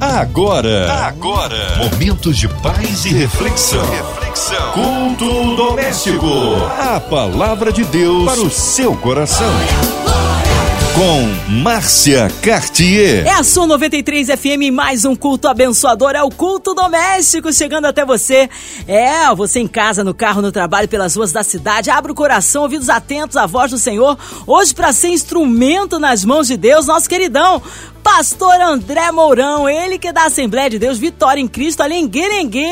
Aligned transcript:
Agora, 0.00 0.92
agora, 1.08 1.76
momentos 1.76 2.36
de 2.36 2.46
paz 2.46 3.04
e 3.04 3.08
reflexão. 3.08 3.84
Reflexão. 3.90 4.72
Culto 4.72 5.56
doméstico. 5.56 6.24
A 6.78 7.00
palavra 7.00 7.72
de 7.72 7.82
Deus 7.82 8.24
para 8.24 8.40
o 8.40 8.48
seu 8.48 8.94
coração. 8.94 9.50
Com 10.94 11.52
Márcia 11.62 12.28
Cartier. 12.42 13.26
É 13.26 13.32
a 13.32 13.42
sua 13.42 13.66
93 13.66 14.28
FM, 14.28 14.72
mais 14.72 15.04
um 15.04 15.16
culto 15.16 15.48
abençoador. 15.48 16.12
É 16.14 16.22
o 16.22 16.30
culto 16.30 16.74
doméstico 16.74 17.52
chegando 17.52 17.86
até 17.86 18.04
você. 18.04 18.48
É, 18.86 19.34
você 19.34 19.58
em 19.58 19.66
casa, 19.66 20.04
no 20.04 20.14
carro, 20.14 20.40
no 20.40 20.52
trabalho, 20.52 20.88
pelas 20.88 21.16
ruas 21.16 21.32
da 21.32 21.42
cidade. 21.42 21.90
Abra 21.90 22.12
o 22.12 22.14
coração, 22.14 22.62
ouvidos 22.62 22.88
atentos 22.88 23.36
à 23.36 23.46
voz 23.46 23.72
do 23.72 23.78
Senhor. 23.78 24.16
Hoje, 24.46 24.72
para 24.72 24.92
ser 24.92 25.08
instrumento 25.08 25.98
nas 25.98 26.24
mãos 26.24 26.46
de 26.46 26.56
Deus, 26.56 26.86
nosso 26.86 27.08
queridão, 27.08 27.62
Pastor 28.02 28.60
André 28.60 29.12
Mourão, 29.12 29.68
ele 29.68 29.98
que 29.98 30.08
é 30.08 30.12
da 30.12 30.24
Assembleia 30.24 30.68
de 30.68 30.78
Deus, 30.78 30.98
Vitória 30.98 31.40
em 31.40 31.46
Cristo, 31.46 31.82
ali 31.82 31.94
em 31.94 32.08
Guerengue. 32.08 32.64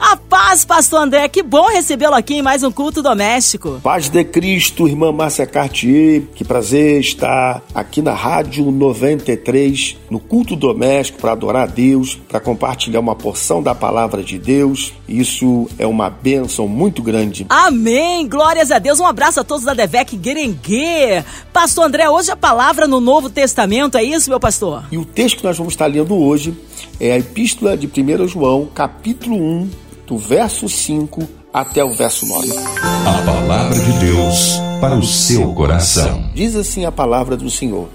A 0.00 0.16
paz, 0.16 0.64
Pastor 0.64 1.02
André, 1.02 1.28
que 1.28 1.42
bom 1.42 1.68
recebê-lo 1.68 2.14
aqui 2.14 2.36
em 2.36 2.42
mais 2.42 2.62
um 2.62 2.72
culto 2.72 3.02
doméstico. 3.02 3.80
Paz 3.82 4.08
de 4.08 4.24
Cristo, 4.24 4.88
irmã 4.88 5.12
Márcia 5.12 5.46
Cartier, 5.46 6.22
que 6.34 6.44
prazer 6.44 7.00
estar 7.00 7.62
aqui 7.74 8.00
na 8.00 8.14
Rádio 8.14 8.70
93, 8.70 9.96
no 10.10 10.18
culto 10.18 10.56
doméstico, 10.56 11.20
para 11.20 11.32
adorar 11.32 11.64
a 11.64 11.66
Deus, 11.66 12.18
para 12.28 12.40
compartilhar 12.40 13.00
uma 13.00 13.14
porção 13.14 13.62
da 13.62 13.74
palavra 13.74 14.22
de 14.22 14.38
Deus. 14.38 14.92
Isso 15.06 15.68
é 15.78 15.86
uma 15.86 16.08
bênção 16.08 16.66
muito 16.66 17.02
grande. 17.02 17.44
Amém, 17.48 18.26
glórias 18.26 18.70
a 18.70 18.78
Deus. 18.78 18.98
Um 19.00 19.06
abraço 19.06 19.38
a 19.40 19.44
todos 19.44 19.64
da 19.64 19.74
Devec 19.74 20.16
Guerengue. 20.16 21.24
Pastor 21.52 21.84
André, 21.84 22.08
hoje 22.08 22.30
a 22.30 22.36
palavra 22.36 22.88
no 22.88 23.00
Novo 23.00 23.28
Testamento, 23.28 23.96
é 23.96 24.02
isso, 24.02 24.30
meu 24.30 24.40
pastor? 24.40 24.73
E 24.90 24.98
o 24.98 25.04
texto 25.04 25.38
que 25.38 25.44
nós 25.44 25.56
vamos 25.56 25.74
estar 25.74 25.86
lendo 25.86 26.14
hoje 26.14 26.54
é 26.98 27.12
a 27.12 27.18
Epístola 27.18 27.76
de 27.76 27.86
1 27.86 28.28
João, 28.28 28.66
capítulo 28.66 29.36
1, 29.36 29.70
do 30.06 30.18
verso 30.18 30.68
5 30.68 31.26
até 31.52 31.84
o 31.84 31.92
verso 31.92 32.26
9. 32.26 32.52
A 32.80 33.22
palavra 33.24 33.78
de 33.78 33.92
Deus 34.00 34.58
para 34.80 34.96
o 34.96 35.02
seu 35.02 35.52
coração. 35.54 36.30
Diz 36.34 36.56
assim 36.56 36.84
a 36.84 36.92
palavra 36.92 37.36
do 37.36 37.50
Senhor. 37.50 37.88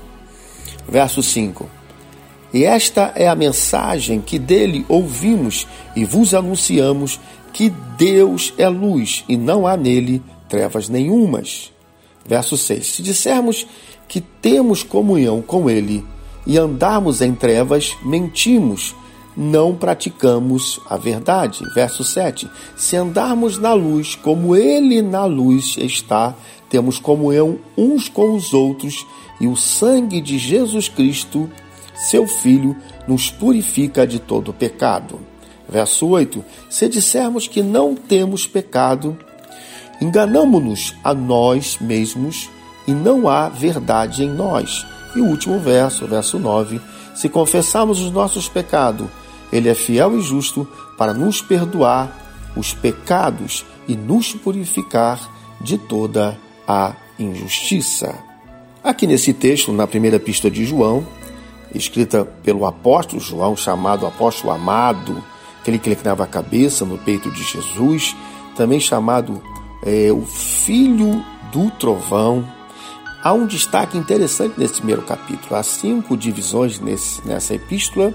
Verso 0.88 1.22
5. 1.22 1.70
E 2.54 2.64
esta 2.64 3.12
é 3.16 3.28
a 3.28 3.36
mensagem 3.36 4.22
que 4.22 4.40
dele 4.40 4.86
ouvimos 4.90 5.68
e 5.96 6.04
vos 6.04 6.34
anunciamos 6.34 7.20
que 7.54 7.72
Deus 7.98 8.54
é 8.58 8.68
luz 8.68 9.24
e 9.28 9.38
não 9.38 9.68
há 9.68 9.78
nele 9.78 10.22
trevas 10.48 10.90
nenhumas. 10.90 11.72
Verso 12.26 12.58
6. 12.58 12.88
Se 12.88 13.04
dissermos 13.04 13.68
que 14.08 14.20
temos 14.20 14.84
comunhão 14.84 15.42
com 15.42 15.70
ele 15.70 16.04
e 16.50 16.58
andarmos 16.58 17.22
em 17.22 17.36
trevas, 17.36 17.96
mentimos, 18.02 18.96
não 19.38 19.76
praticamos 19.76 20.82
a 20.90 20.98
verdade. 20.98 21.64
Verso 21.76 22.04
7. 22.04 22.50
Se 22.76 22.96
andarmos 22.96 23.60
na 23.60 23.72
luz, 23.74 24.16
como 24.16 24.56
ele 24.56 25.00
na 25.04 25.26
luz 25.26 25.78
está, 25.78 26.34
temos 26.68 26.98
comunhão 26.98 27.60
uns 27.78 28.10
com 28.10 28.36
os 28.36 28.52
outros, 28.52 29.06
e 29.40 29.46
o 29.46 29.56
sangue 29.56 30.20
de 30.20 30.40
Jesus 30.40 30.90
Cristo, 30.90 31.48
seu 32.10 32.26
Filho, 32.26 32.76
nos 33.08 33.30
purifica 33.30 34.08
de 34.08 34.18
todo 34.18 34.52
pecado. 34.52 35.20
Verso 35.70 36.08
8: 36.08 36.44
Se 36.68 36.90
dissermos 36.90 37.48
que 37.48 37.62
não 37.62 37.94
temos 37.94 38.48
pecado, 38.48 39.16
enganamo-nos 40.02 40.96
a 41.04 41.14
nós 41.14 41.78
mesmos 41.80 42.50
e 42.88 42.92
não 42.92 43.30
há 43.30 43.50
verdade 43.50 44.24
em 44.24 44.30
nós. 44.30 44.84
E 45.16 45.22
o 45.22 45.26
último 45.26 45.60
verso, 45.60 46.06
verso 46.08 46.38
9: 46.40 46.80
Se 47.16 47.30
confessarmos 47.30 48.00
os 48.00 48.12
nossos 48.12 48.48
pecados, 48.48 49.08
Ele 49.52 49.70
é 49.70 49.74
fiel 49.74 50.18
e 50.18 50.22
justo 50.22 50.68
para 50.98 51.14
nos 51.14 51.42
perdoar 51.42 52.52
os 52.56 52.74
pecados 52.74 53.66
e 53.88 53.96
nos 53.96 54.34
purificar 54.34 55.20
de 55.62 55.78
toda 55.78 56.38
a 56.68 56.94
injustiça. 57.18 58.16
Aqui 58.84 59.06
nesse 59.06 59.34
texto, 59.34 59.72
na 59.72 59.88
primeira 59.88 60.18
epístola 60.18 60.52
de 60.52 60.66
João, 60.66 61.06
escrita 61.74 62.26
pelo 62.44 62.66
apóstolo 62.66 63.22
João, 63.22 63.56
chamado 63.56 64.06
apóstolo 64.06 64.54
amado, 64.54 65.24
aquele 65.60 65.78
que 65.78 65.90
inclinava 65.90 66.24
a 66.24 66.28
cabeça 66.28 66.86
no 66.86 66.98
peito 66.98 67.30
de 67.32 67.44
Jesus, 67.44 68.16
também 68.56 68.80
chamado 68.80 69.42
é, 69.84 70.12
o 70.12 70.26
filho 70.26 71.24
do 71.52 71.70
trovão, 71.72 72.46
Há 73.22 73.34
um 73.34 73.46
destaque 73.46 73.98
interessante 73.98 74.58
nesse 74.58 74.76
primeiro 74.76 75.02
capítulo. 75.02 75.56
Há 75.56 75.64
cinco 75.64 76.16
divisões 76.16 76.80
nesse, 76.80 77.26
nessa 77.28 77.54
epístola, 77.54 78.14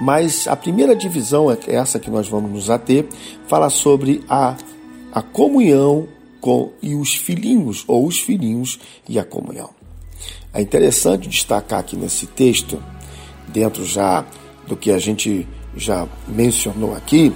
mas 0.00 0.46
a 0.46 0.54
primeira 0.54 0.94
divisão, 0.94 1.50
é 1.50 1.58
essa 1.66 1.98
que 1.98 2.10
nós 2.10 2.28
vamos 2.28 2.50
nos 2.52 2.70
ater, 2.70 3.06
fala 3.48 3.68
sobre 3.68 4.22
a, 4.28 4.56
a 5.12 5.20
comunhão 5.20 6.06
com 6.40 6.70
e 6.80 6.94
os 6.94 7.14
filhinhos, 7.14 7.82
ou 7.88 8.06
os 8.06 8.20
filhinhos 8.20 8.78
e 9.08 9.18
a 9.18 9.24
comunhão. 9.24 9.70
É 10.54 10.60
interessante 10.60 11.28
destacar 11.28 11.80
aqui 11.80 11.96
nesse 11.96 12.26
texto, 12.26 12.80
dentro 13.48 13.84
já 13.84 14.24
do 14.68 14.76
que 14.76 14.92
a 14.92 14.98
gente 14.98 15.46
já 15.76 16.06
mencionou 16.28 16.94
aqui, 16.94 17.32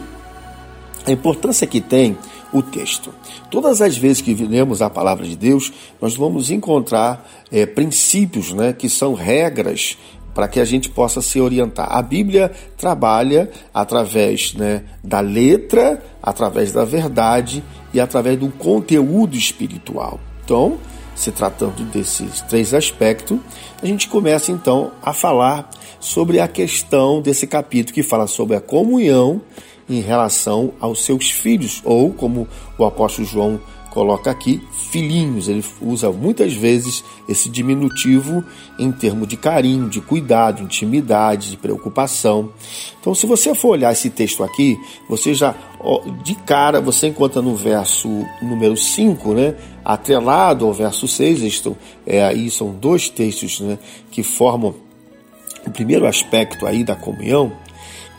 a 1.07 1.11
importância 1.11 1.67
que 1.67 1.81
tem 1.81 2.17
o 2.53 2.63
texto. 2.63 3.13
Todas 3.51 3.81
as 3.81 3.97
vezes 3.97 4.21
que 4.21 4.35
lemos 4.35 4.83
a 4.83 4.91
palavra 4.91 5.27
de 5.27 5.37
Deus, 5.37 5.73
nós 6.01 6.17
vamos 6.17 6.51
encontrar 6.51 7.29
é, 7.51 7.67
princípios, 7.67 8.53
né, 8.53 8.73
que 8.73 8.89
são 8.89 9.15
regras 9.15 9.97
para 10.35 10.49
que 10.49 10.61
a 10.61 10.65
gente 10.65 10.89
possa 10.89 11.21
se 11.21 11.41
orientar. 11.41 11.89
A 11.91 12.03
Bíblia 12.03 12.51
trabalha 12.77 13.51
através 13.75 14.55
né, 14.55 14.85
da 15.03 15.21
letra, 15.21 16.03
através 16.23 16.73
da 16.73 16.85
verdade 16.85 17.63
e 17.93 18.01
através 18.01 18.39
do 18.39 18.49
conteúdo 18.49 19.37
espiritual. 19.37 20.21
Então, 20.45 20.79
se 21.15 21.31
tratando 21.31 21.85
desses 21.91 22.41
três 22.43 22.73
aspectos, 22.73 23.39
a 23.83 23.87
gente 23.87 24.09
começa 24.09 24.51
então 24.51 24.93
a 25.03 25.13
falar 25.13 25.69
sobre 25.99 26.41
a 26.41 26.49
questão 26.49 27.21
desse 27.21 27.47
capítulo 27.47 27.95
que 27.95 28.03
fala 28.03 28.27
sobre 28.27 28.57
a 28.57 28.61
comunhão 28.61 29.43
em 29.91 30.01
relação 30.01 30.73
aos 30.81 31.05
seus 31.05 31.31
filhos, 31.31 31.83
ou 31.85 32.13
como 32.13 32.47
o 32.79 32.85
apóstolo 32.85 33.27
João 33.27 33.61
coloca 33.91 34.31
aqui, 34.31 34.63
filhinhos. 34.91 35.49
Ele 35.49 35.65
usa 35.83 36.11
muitas 36.11 36.55
vezes 36.55 37.05
esse 37.29 37.49
diminutivo 37.49 38.45
em 38.79 38.91
termos 38.91 39.29
de 39.29 39.37
carinho, 39.37 39.89
de 39.89 40.01
cuidado, 40.01 40.63
intimidade, 40.63 41.51
de 41.51 41.57
preocupação. 41.57 42.51
Então, 43.01 43.15
se 43.15 43.27
você 43.27 43.55
for 43.55 43.71
olhar 43.71 43.93
esse 43.93 44.09
texto 44.09 44.43
aqui, 44.43 44.79
você 45.09 45.35
já, 45.35 45.55
de 46.23 46.35
cara, 46.37 46.81
você 46.81 47.09
encontra 47.09 47.43
no 47.43 47.57
verso 47.57 48.09
número 48.41 48.77
5, 48.77 49.35
né, 49.35 49.57
atrelado 49.85 50.67
ao 50.67 50.73
verso 50.73 51.09
6, 51.09 51.43
isto, 51.43 51.77
é, 52.07 52.25
aí 52.25 52.49
são 52.51 52.71
dois 52.73 53.09
textos 53.09 53.61
né, 53.61 53.79
que 54.11 54.23
formam 54.23 54.75
o 55.67 55.71
primeiro 55.71 56.07
aspecto 56.07 56.67
aí 56.67 56.85
da 56.85 56.97
comunhão, 56.97 57.53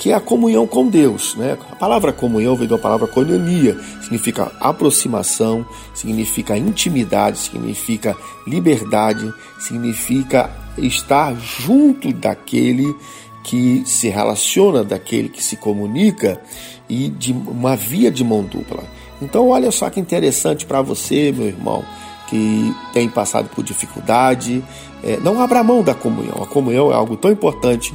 que 0.01 0.09
é 0.09 0.16
a 0.16 0.19
comunhão 0.19 0.66
com 0.66 0.88
Deus. 0.88 1.35
Né? 1.35 1.56
A 1.72 1.75
palavra 1.75 2.12
comunhão 2.12 2.56
vem 2.56 2.67
da 2.67 2.75
palavra 2.75 3.06
koinonia, 3.06 3.79
significa 4.01 4.51
aproximação, 4.59 5.63
significa 5.94 6.57
intimidade, 6.57 7.38
significa 7.38 8.17
liberdade, 8.47 9.31
significa 9.59 10.50
estar 10.75 11.35
junto 11.35 12.12
daquele 12.12 12.95
que 13.44 13.84
se 13.85 14.09
relaciona, 14.09 14.84
daquele 14.84 15.29
que 15.29 15.44
se 15.44 15.56
comunica 15.56 16.41
e 16.89 17.07
de 17.07 17.31
uma 17.31 17.75
via 17.75 18.09
de 18.09 18.23
mão 18.23 18.41
dupla. 18.41 18.83
Então, 19.22 19.50
olha 19.50 19.69
só 19.69 19.88
que 19.91 20.00
interessante 20.00 20.66
para 20.66 20.81
você, 20.81 21.31
meu 21.31 21.45
irmão, 21.45 21.85
que 22.28 22.73
tem 22.91 23.07
passado 23.07 23.50
por 23.50 23.63
dificuldade. 23.63 24.63
É, 25.03 25.18
não 25.18 25.39
abra 25.39 25.63
mão 25.63 25.83
da 25.83 25.94
comunhão. 25.94 26.41
A 26.41 26.47
comunhão 26.47 26.91
é 26.91 26.95
algo 26.95 27.16
tão 27.16 27.29
importante 27.29 27.94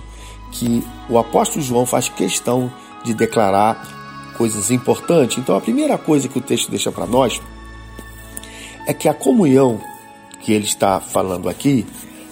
que 0.58 0.82
o 1.08 1.18
apóstolo 1.18 1.64
João 1.64 1.86
faz 1.86 2.08
questão 2.08 2.72
de 3.04 3.14
declarar 3.14 4.34
coisas 4.36 4.70
importantes. 4.70 5.38
Então, 5.38 5.56
a 5.56 5.60
primeira 5.60 5.96
coisa 5.96 6.28
que 6.28 6.38
o 6.38 6.42
texto 6.42 6.70
deixa 6.70 6.90
para 6.90 7.06
nós 7.06 7.40
é 8.86 8.92
que 8.92 9.08
a 9.08 9.14
comunhão 9.14 9.80
que 10.40 10.52
ele 10.52 10.64
está 10.64 11.00
falando 11.00 11.48
aqui, 11.48 11.86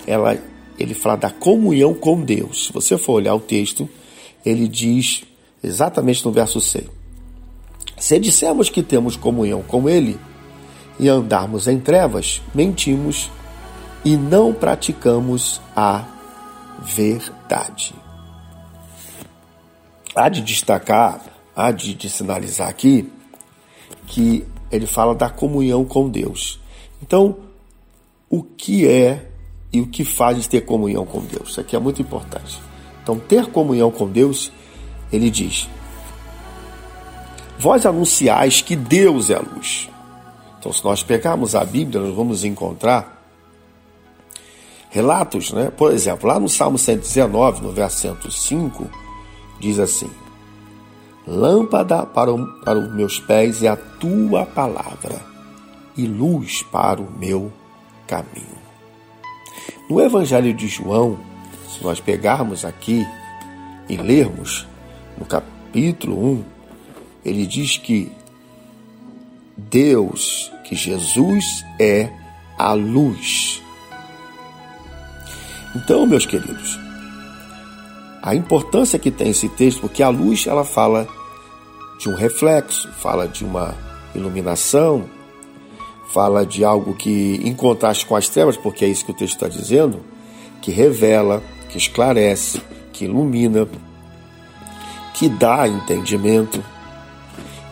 ela, 0.06 0.38
ele 0.78 0.94
fala 0.94 1.16
da 1.16 1.30
comunhão 1.30 1.94
com 1.94 2.20
Deus. 2.20 2.66
Se 2.66 2.72
você 2.72 2.96
for 2.96 3.14
olhar 3.14 3.34
o 3.34 3.40
texto, 3.40 3.88
ele 4.44 4.68
diz 4.68 5.24
exatamente 5.62 6.24
no 6.24 6.30
verso 6.30 6.60
6. 6.60 6.84
Se 7.96 8.18
dissermos 8.18 8.68
que 8.68 8.82
temos 8.82 9.16
comunhão 9.16 9.62
com 9.62 9.88
Ele 9.88 10.18
e 10.98 11.08
andarmos 11.08 11.66
em 11.66 11.78
trevas, 11.78 12.42
mentimos 12.54 13.30
e 14.04 14.16
não 14.16 14.52
praticamos 14.52 15.60
a 15.74 16.04
verdade. 16.82 17.94
Há 20.14 20.28
de 20.28 20.40
destacar, 20.42 21.20
há 21.54 21.70
de, 21.72 21.94
de 21.94 22.08
sinalizar 22.08 22.68
aqui 22.68 23.10
que 24.06 24.46
ele 24.70 24.86
fala 24.86 25.14
da 25.14 25.28
comunhão 25.28 25.84
com 25.84 26.08
Deus. 26.08 26.60
Então, 27.02 27.36
o 28.28 28.42
que 28.42 28.88
é 28.88 29.30
e 29.72 29.80
o 29.80 29.86
que 29.86 30.04
faz 30.04 30.46
ter 30.46 30.62
comunhão 30.62 31.04
com 31.04 31.20
Deus? 31.20 31.50
Isso 31.50 31.60
aqui 31.60 31.76
é 31.76 31.78
muito 31.78 32.00
importante. 32.00 32.60
Então, 33.02 33.18
ter 33.18 33.46
comunhão 33.46 33.90
com 33.90 34.08
Deus, 34.08 34.52
ele 35.12 35.30
diz: 35.30 35.68
Vós 37.58 37.84
anunciais 37.84 38.60
que 38.60 38.74
Deus 38.74 39.30
é 39.30 39.38
luz. 39.38 39.88
Então, 40.58 40.72
se 40.72 40.82
nós 40.84 41.02
pegarmos 41.02 41.54
a 41.54 41.64
Bíblia, 41.64 42.00
nós 42.00 42.14
vamos 42.14 42.44
encontrar 42.44 43.22
relatos, 44.90 45.52
né? 45.52 45.70
Por 45.76 45.92
exemplo, 45.92 46.28
lá 46.28 46.40
no 46.40 46.48
Salmo 46.48 46.78
119, 46.78 47.62
no 47.62 47.72
verso 47.72 47.98
105, 47.98 48.88
diz 49.64 49.78
assim: 49.78 50.10
Lâmpada 51.26 52.04
para, 52.04 52.32
o, 52.32 52.46
para 52.60 52.78
os 52.78 52.94
meus 52.94 53.18
pés 53.18 53.62
é 53.62 53.68
a 53.68 53.76
tua 53.76 54.44
palavra, 54.44 55.20
e 55.96 56.06
luz 56.06 56.62
para 56.62 57.00
o 57.00 57.10
meu 57.10 57.50
caminho. 58.06 58.64
No 59.88 60.00
Evangelho 60.00 60.52
de 60.52 60.68
João, 60.68 61.18
se 61.68 61.82
nós 61.82 61.98
pegarmos 61.98 62.64
aqui 62.64 63.06
e 63.88 63.96
lermos 63.96 64.66
no 65.16 65.24
capítulo 65.24 66.32
1, 66.32 66.44
ele 67.24 67.46
diz 67.46 67.78
que 67.78 68.12
Deus, 69.56 70.52
que 70.64 70.74
Jesus 70.74 71.64
é 71.80 72.10
a 72.58 72.74
luz. 72.74 73.62
Então, 75.74 76.06
meus 76.06 76.26
queridos, 76.26 76.83
a 78.24 78.34
importância 78.34 78.98
que 78.98 79.10
tem 79.10 79.28
esse 79.28 79.50
texto, 79.50 79.82
porque 79.82 80.02
a 80.02 80.08
luz 80.08 80.46
ela 80.46 80.64
fala 80.64 81.06
de 81.98 82.08
um 82.08 82.14
reflexo, 82.14 82.90
fala 82.94 83.28
de 83.28 83.44
uma 83.44 83.74
iluminação, 84.14 85.04
fala 86.10 86.46
de 86.46 86.64
algo 86.64 86.94
que, 86.94 87.38
em 87.44 87.52
contraste 87.52 88.06
com 88.06 88.16
as 88.16 88.26
trevas, 88.26 88.56
porque 88.56 88.82
é 88.82 88.88
isso 88.88 89.04
que 89.04 89.10
o 89.10 89.14
texto 89.14 89.34
está 89.34 89.46
dizendo, 89.46 90.00
que 90.62 90.70
revela, 90.70 91.42
que 91.68 91.76
esclarece, 91.76 92.62
que 92.94 93.04
ilumina, 93.04 93.68
que 95.12 95.28
dá 95.28 95.68
entendimento, 95.68 96.64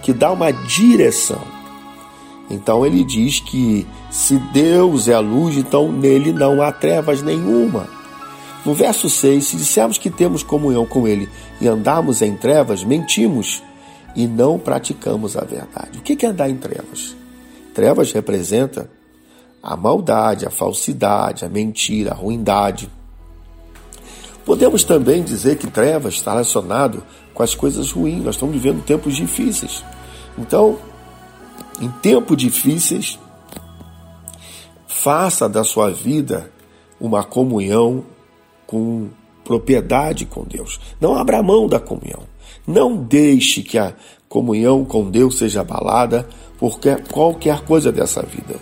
que 0.02 0.12
dá 0.12 0.30
uma 0.30 0.52
direção. 0.52 1.40
Então 2.50 2.84
ele 2.84 3.02
diz 3.02 3.40
que 3.40 3.86
se 4.10 4.36
Deus 4.52 5.08
é 5.08 5.14
a 5.14 5.20
luz, 5.20 5.56
então 5.56 5.90
nele 5.90 6.30
não 6.30 6.60
há 6.60 6.70
trevas 6.70 7.22
nenhuma. 7.22 8.01
No 8.64 8.74
verso 8.74 9.10
6, 9.10 9.44
se 9.44 9.56
dissermos 9.56 9.98
que 9.98 10.10
temos 10.10 10.42
comunhão 10.42 10.86
com 10.86 11.06
ele 11.08 11.28
e 11.60 11.66
andarmos 11.66 12.22
em 12.22 12.36
trevas, 12.36 12.84
mentimos 12.84 13.62
e 14.14 14.26
não 14.26 14.58
praticamos 14.58 15.36
a 15.36 15.44
verdade. 15.44 15.98
O 15.98 16.02
que 16.02 16.24
é 16.24 16.28
andar 16.28 16.48
em 16.48 16.56
trevas? 16.56 17.16
Trevas 17.74 18.12
representa 18.12 18.88
a 19.62 19.76
maldade, 19.76 20.46
a 20.46 20.50
falsidade, 20.50 21.44
a 21.44 21.48
mentira, 21.48 22.12
a 22.12 22.14
ruindade. 22.14 22.88
Podemos 24.44 24.84
também 24.84 25.22
dizer 25.22 25.56
que 25.56 25.68
trevas 25.68 26.14
está 26.14 26.32
relacionado 26.32 27.02
com 27.32 27.42
as 27.42 27.54
coisas 27.54 27.90
ruins. 27.90 28.24
Nós 28.24 28.34
estamos 28.34 28.54
vivendo 28.54 28.84
tempos 28.84 29.16
difíceis. 29.16 29.84
Então, 30.36 30.78
em 31.80 31.88
tempos 31.88 32.36
difíceis, 32.36 33.18
faça 34.86 35.48
da 35.48 35.64
sua 35.64 35.90
vida 35.90 36.50
uma 37.00 37.24
comunhão 37.24 38.04
com 38.72 39.10
propriedade 39.44 40.24
com 40.24 40.44
Deus. 40.44 40.80
Não 40.98 41.14
abra 41.14 41.42
mão 41.42 41.68
da 41.68 41.78
comunhão. 41.78 42.22
Não 42.66 42.96
deixe 42.96 43.62
que 43.62 43.76
a 43.76 43.92
comunhão 44.30 44.82
com 44.82 45.10
Deus 45.10 45.36
seja 45.36 45.60
abalada 45.60 46.26
por 46.58 46.80
qualquer 47.12 47.60
coisa 47.66 47.92
dessa 47.92 48.22
vida. 48.22 48.54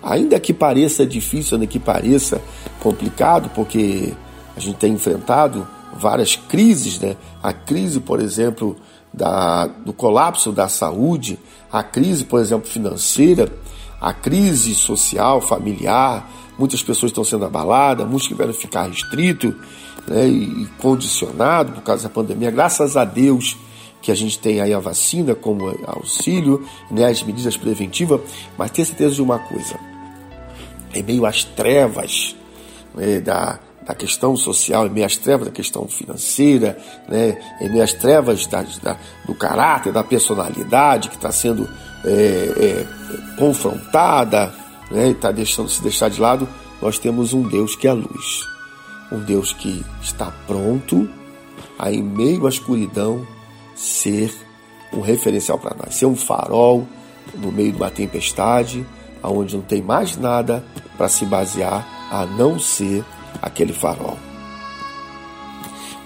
Ainda 0.00 0.38
que 0.38 0.54
pareça 0.54 1.04
difícil, 1.04 1.56
ainda 1.56 1.66
que 1.66 1.80
pareça 1.80 2.40
complicado, 2.78 3.50
porque 3.52 4.12
a 4.56 4.60
gente 4.60 4.76
tem 4.76 4.92
enfrentado 4.92 5.66
várias 5.92 6.36
crises, 6.36 7.00
né? 7.00 7.16
A 7.42 7.52
crise, 7.52 7.98
por 7.98 8.20
exemplo, 8.20 8.76
da, 9.12 9.66
do 9.66 9.92
colapso 9.92 10.52
da 10.52 10.68
saúde, 10.68 11.36
a 11.72 11.82
crise, 11.82 12.24
por 12.24 12.38
exemplo, 12.38 12.70
financeira, 12.70 13.50
a 14.00 14.12
crise 14.12 14.72
social, 14.76 15.40
familiar, 15.40 16.30
muitas 16.58 16.82
pessoas 16.82 17.10
estão 17.10 17.24
sendo 17.24 17.44
abaladas, 17.44 18.06
muitos 18.06 18.26
tiveram 18.26 18.52
que 18.52 18.58
ficar 18.58 18.88
restrito 18.88 19.54
né, 20.06 20.26
e 20.26 20.66
condicionado 20.78 21.72
por 21.72 21.82
causa 21.82 22.04
da 22.04 22.08
pandemia. 22.08 22.50
Graças 22.50 22.96
a 22.96 23.04
Deus 23.04 23.56
que 24.00 24.10
a 24.10 24.14
gente 24.14 24.38
tem 24.38 24.60
aí 24.60 24.72
a 24.72 24.78
vacina 24.78 25.34
como 25.34 25.68
auxílio, 25.86 26.66
né, 26.90 27.06
as 27.06 27.22
medidas 27.22 27.56
preventivas, 27.56 28.20
mas 28.56 28.70
tenha 28.70 28.86
certeza 28.86 29.14
de 29.14 29.22
uma 29.22 29.38
coisa, 29.38 29.78
em 30.94 31.02
meio 31.02 31.26
às 31.26 31.44
trevas 31.44 32.36
né, 32.94 33.20
da, 33.20 33.58
da 33.86 33.94
questão 33.94 34.36
social, 34.36 34.86
em 34.86 34.90
meio 34.90 35.06
às 35.06 35.16
trevas 35.16 35.46
da 35.46 35.52
questão 35.52 35.86
financeira, 35.88 36.78
né, 37.08 37.38
em 37.60 37.70
meio 37.70 37.82
às 37.82 37.92
trevas 37.92 38.46
da, 38.46 38.64
da, 38.82 38.96
do 39.26 39.34
caráter, 39.34 39.92
da 39.92 40.04
personalidade 40.04 41.08
que 41.08 41.16
está 41.16 41.32
sendo 41.32 41.68
é, 42.04 42.10
é, 42.10 42.86
confrontada, 43.36 44.54
né, 44.90 45.10
está 45.10 45.30
deixando 45.30 45.68
se 45.68 45.82
deixar 45.82 46.08
de 46.08 46.20
lado, 46.20 46.48
nós 46.80 46.98
temos 46.98 47.32
um 47.32 47.42
Deus 47.42 47.74
que 47.74 47.86
é 47.86 47.90
a 47.90 47.94
luz, 47.94 48.46
um 49.10 49.18
Deus 49.20 49.52
que 49.52 49.84
está 50.00 50.32
pronto 50.46 51.08
a, 51.78 51.92
em 51.92 52.02
meio 52.02 52.46
à 52.46 52.48
escuridão, 52.48 53.26
ser 53.74 54.32
um 54.92 55.00
referencial 55.00 55.58
para 55.58 55.76
nós, 55.76 55.94
ser 55.94 56.06
um 56.06 56.16
farol 56.16 56.86
no 57.34 57.52
meio 57.52 57.72
de 57.72 57.78
uma 57.78 57.90
tempestade, 57.90 58.86
aonde 59.22 59.56
não 59.56 59.62
tem 59.62 59.82
mais 59.82 60.16
nada 60.16 60.64
para 60.96 61.08
se 61.08 61.24
basear 61.26 61.86
a 62.10 62.24
não 62.24 62.58
ser 62.58 63.04
aquele 63.42 63.72
farol. 63.72 64.18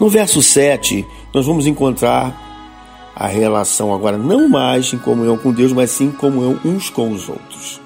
No 0.00 0.08
verso 0.08 0.43
7, 0.43 1.06
nós 1.32 1.46
vamos 1.46 1.67
encontrar 1.67 2.50
a 3.14 3.26
relação 3.26 3.94
agora 3.94 4.17
não 4.17 4.49
mais 4.49 4.93
em 4.93 4.99
comunhão 4.99 5.37
com 5.38 5.52
Deus, 5.52 5.73
mas 5.73 5.90
sim 5.90 6.06
em 6.06 6.11
comunhão 6.11 6.58
uns 6.64 6.90
com 6.90 7.12
os 7.12 7.28
outros. 7.28 7.81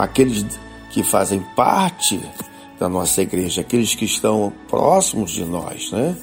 Com 0.00 0.04
aqueles 0.04 0.46
que 0.92 1.02
fazem 1.02 1.40
parte 1.54 2.18
da 2.78 2.88
nossa 2.88 3.20
igreja, 3.20 3.60
aqueles 3.60 3.94
que 3.94 4.06
estão 4.06 4.50
próximos 4.66 5.30
de 5.30 5.44
nós, 5.44 5.92
né? 5.92 6.16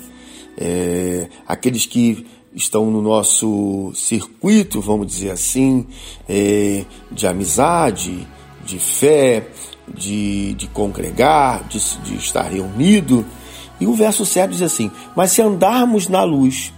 É, 0.58 1.30
aqueles 1.48 1.86
que 1.86 2.26
estão 2.56 2.90
no 2.90 3.04
nosso 3.04 3.92
circuito, 3.94 4.82
vamos 4.82 5.06
dizer 5.06 5.30
assim, 5.30 5.86
é, 6.28 6.86
de 7.12 7.28
amizade, 7.28 8.28
de 8.66 8.80
fé, 8.80 9.48
de, 9.88 10.56
de 10.56 10.68
congregar, 10.70 11.64
de, 11.68 11.80
de 12.00 12.16
estar 12.16 12.52
reunido. 12.52 13.24
E 13.80 13.86
o 13.86 13.94
verso 13.94 14.26
7 14.26 14.54
diz 14.54 14.64
assim: 14.64 14.90
Mas 15.16 15.34
se 15.34 15.42
andarmos 15.44 16.08
na 16.08 16.24
luz, 16.24 16.74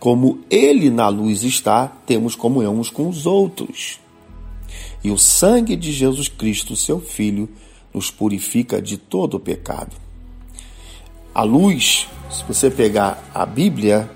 como 0.00 0.38
Ele 0.48 0.88
na 0.88 1.08
luz 1.08 1.42
está, 1.42 1.86
temos 2.06 2.34
comunhão 2.34 2.80
uns 2.80 2.88
com 2.88 3.10
os 3.10 3.26
outros. 3.26 4.05
E 5.02 5.10
o 5.10 5.18
sangue 5.18 5.76
de 5.76 5.92
Jesus 5.92 6.28
Cristo, 6.28 6.76
seu 6.76 7.00
Filho, 7.00 7.48
nos 7.92 8.10
purifica 8.10 8.80
de 8.80 8.96
todo 8.96 9.34
o 9.34 9.40
pecado. 9.40 9.96
A 11.34 11.42
luz, 11.42 12.08
se 12.30 12.44
você 12.44 12.70
pegar 12.70 13.22
a 13.34 13.44
Bíblia, 13.44 14.10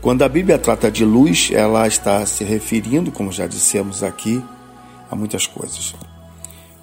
quando 0.00 0.22
a 0.22 0.28
Bíblia 0.28 0.58
trata 0.58 0.90
de 0.90 1.04
luz, 1.04 1.50
ela 1.52 1.86
está 1.86 2.24
se 2.26 2.44
referindo, 2.44 3.10
como 3.10 3.32
já 3.32 3.46
dissemos 3.46 4.02
aqui, 4.02 4.42
a 5.10 5.16
muitas 5.16 5.46
coisas. 5.46 5.94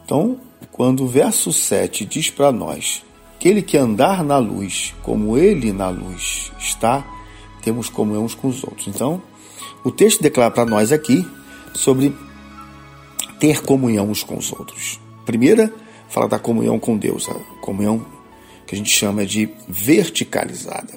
Então, 0.03 0.39
quando 0.71 1.03
o 1.03 1.07
verso 1.07 1.53
7 1.53 2.05
diz 2.05 2.29
para 2.29 2.51
nós: 2.51 3.03
Aquele 3.35 3.61
que 3.61 3.77
andar 3.77 4.23
na 4.23 4.37
luz, 4.37 4.93
como 5.01 5.37
ele 5.37 5.71
na 5.71 5.89
luz 5.89 6.51
está, 6.59 7.05
temos 7.61 7.89
comunhão 7.89 8.25
uns 8.25 8.35
com 8.35 8.47
os 8.47 8.63
outros. 8.63 8.87
Então, 8.87 9.21
o 9.83 9.91
texto 9.91 10.21
declara 10.21 10.51
para 10.51 10.65
nós 10.65 10.91
aqui 10.91 11.25
sobre 11.73 12.15
ter 13.41 13.63
comunhão 13.63 14.11
uns 14.11 14.21
com 14.21 14.37
os 14.37 14.53
outros. 14.53 14.99
Primeira, 15.25 15.73
fala 16.07 16.27
da 16.27 16.37
comunhão 16.37 16.77
com 16.77 16.95
Deus, 16.95 17.27
a 17.27 17.33
comunhão 17.59 18.05
que 18.67 18.75
a 18.75 18.77
gente 18.77 18.91
chama 18.91 19.25
de 19.25 19.49
verticalizada. 19.67 20.93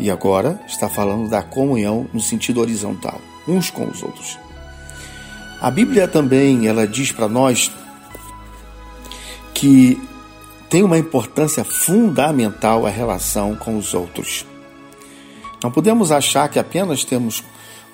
E 0.00 0.10
agora 0.10 0.58
está 0.66 0.88
falando 0.88 1.28
da 1.28 1.42
comunhão 1.42 2.08
no 2.10 2.20
sentido 2.20 2.62
horizontal, 2.62 3.20
uns 3.46 3.68
com 3.68 3.84
os 3.84 4.02
outros. 4.02 4.38
A 5.60 5.70
Bíblia 5.70 6.08
também 6.08 6.66
ela 6.66 6.86
diz 6.86 7.12
para 7.12 7.28
nós 7.28 7.70
que 9.52 10.00
tem 10.70 10.82
uma 10.82 10.96
importância 10.96 11.64
fundamental 11.64 12.86
a 12.86 12.90
relação 12.90 13.54
com 13.56 13.76
os 13.76 13.92
outros. 13.92 14.46
Não 15.62 15.70
podemos 15.70 16.10
achar 16.12 16.48
que 16.48 16.58
apenas 16.58 17.04
temos 17.04 17.44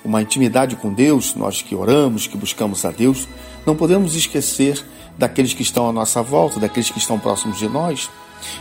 uma 0.01 0.21
intimidade 0.21 0.77
com 0.77 0.93
Deus, 0.93 1.35
nós 1.35 1.61
que 1.61 1.75
oramos, 1.75 2.27
que 2.27 2.37
buscamos 2.37 2.85
a 2.85 2.91
Deus, 2.91 3.27
não 3.65 3.75
podemos 3.75 4.15
esquecer 4.15 4.83
daqueles 5.17 5.53
que 5.53 5.61
estão 5.63 5.89
à 5.89 5.91
nossa 5.91 6.21
volta, 6.21 6.59
daqueles 6.59 6.89
que 6.89 6.99
estão 6.99 7.19
próximos 7.19 7.57
de 7.57 7.67
nós. 7.67 8.09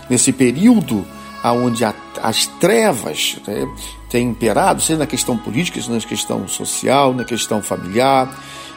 Nesse 0.08 0.32
período 0.32 1.04
onde 1.52 1.84
as 1.84 2.46
trevas 2.58 3.36
né, 3.46 3.68
têm 4.08 4.28
imperado, 4.28 4.80
seja 4.80 4.98
na 4.98 5.06
questão 5.06 5.36
política, 5.36 5.80
seja 5.80 5.92
na 5.92 6.00
questão 6.00 6.48
social, 6.48 7.12
na 7.12 7.24
questão 7.24 7.62
familiar, 7.62 8.34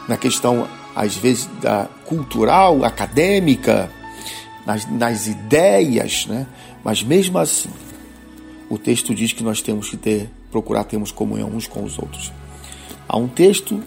na 0.08 0.18
questão, 0.18 0.68
às 0.96 1.16
vezes, 1.16 1.50
da 1.62 1.88
cultural, 2.06 2.84
acadêmica, 2.84 3.90
nas, 4.66 4.90
nas 4.92 5.28
ideias, 5.28 6.26
né? 6.28 6.46
Mas 6.84 7.02
mesmo 7.02 7.38
assim, 7.38 7.70
o 8.70 8.78
texto 8.78 9.16
diz 9.16 9.32
que 9.32 9.44
nós 9.44 9.62
temos 9.62 9.90
que 9.90 9.98
ter, 9.98 10.30
procurar 10.52 10.84
termos 10.84 11.12
comunhão 11.12 11.50
uns 11.50 11.68
com 11.68 11.84
os 11.84 11.98
outros. 11.98 12.32
Há 13.08 13.18
um 13.18 13.28
texto 13.28 13.82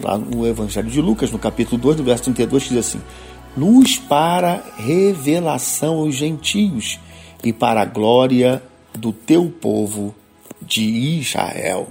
lá 0.00 0.18
no 0.18 0.46
Evangelho 0.46 0.90
de 0.90 1.00
Lucas, 1.00 1.30
no 1.30 1.38
capítulo 1.38 1.80
2, 1.80 1.98
no 1.98 2.04
verso 2.04 2.24
32, 2.24 2.62
que 2.64 2.68
diz 2.70 2.78
assim: 2.78 3.00
Luz 3.56 3.96
para 3.96 4.62
revelação 4.76 5.96
aos 5.96 6.14
gentios 6.14 6.98
e 7.42 7.52
para 7.52 7.82
a 7.82 7.84
glória 7.84 8.62
do 8.92 9.12
teu 9.12 9.48
povo 9.48 10.14
de 10.60 10.82
Israel. 10.82 11.88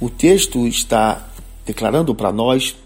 O 0.00 0.10
texto 0.10 0.66
está 0.66 1.28
declarando 1.64 2.14
para 2.14 2.32
nós 2.32 2.76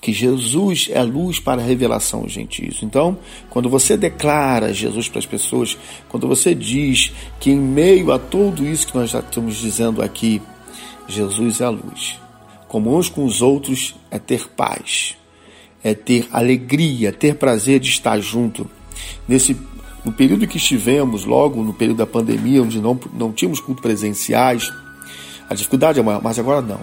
que 0.00 0.12
Jesus 0.12 0.90
é 0.92 1.02
luz 1.02 1.38
para 1.40 1.62
a 1.62 1.64
revelação 1.64 2.20
aos 2.20 2.32
gentios. 2.32 2.82
Então, 2.82 3.16
quando 3.48 3.70
você 3.70 3.96
declara 3.96 4.74
Jesus 4.74 5.08
para 5.08 5.18
as 5.18 5.24
pessoas, 5.24 5.78
quando 6.10 6.28
você 6.28 6.54
diz 6.54 7.10
que 7.40 7.50
em 7.50 7.58
meio 7.58 8.12
a 8.12 8.18
tudo 8.18 8.66
isso 8.66 8.86
que 8.86 8.94
nós 8.94 9.08
já 9.08 9.20
estamos 9.20 9.56
dizendo 9.56 10.02
aqui, 10.02 10.42
Jesus 11.08 11.62
é 11.62 11.64
a 11.64 11.70
luz. 11.70 12.23
Como 12.74 12.98
uns 12.98 13.08
com 13.08 13.24
os 13.24 13.40
outros 13.40 13.94
é 14.10 14.18
ter 14.18 14.48
paz, 14.48 15.16
é 15.80 15.94
ter 15.94 16.26
alegria, 16.32 17.12
ter 17.12 17.36
prazer 17.36 17.78
de 17.78 17.88
estar 17.88 18.18
junto. 18.18 18.68
Nesse 19.28 19.56
no 20.04 20.12
período 20.12 20.44
que 20.48 20.56
estivemos, 20.56 21.24
logo 21.24 21.62
no 21.62 21.72
período 21.72 21.98
da 21.98 22.06
pandemia, 22.06 22.60
onde 22.64 22.80
não, 22.80 22.98
não 23.12 23.32
tínhamos 23.32 23.60
culto 23.60 23.80
presenciais, 23.80 24.72
a 25.48 25.54
dificuldade 25.54 26.00
é 26.00 26.02
maior, 26.02 26.20
mas 26.20 26.36
agora 26.36 26.60
não. 26.60 26.80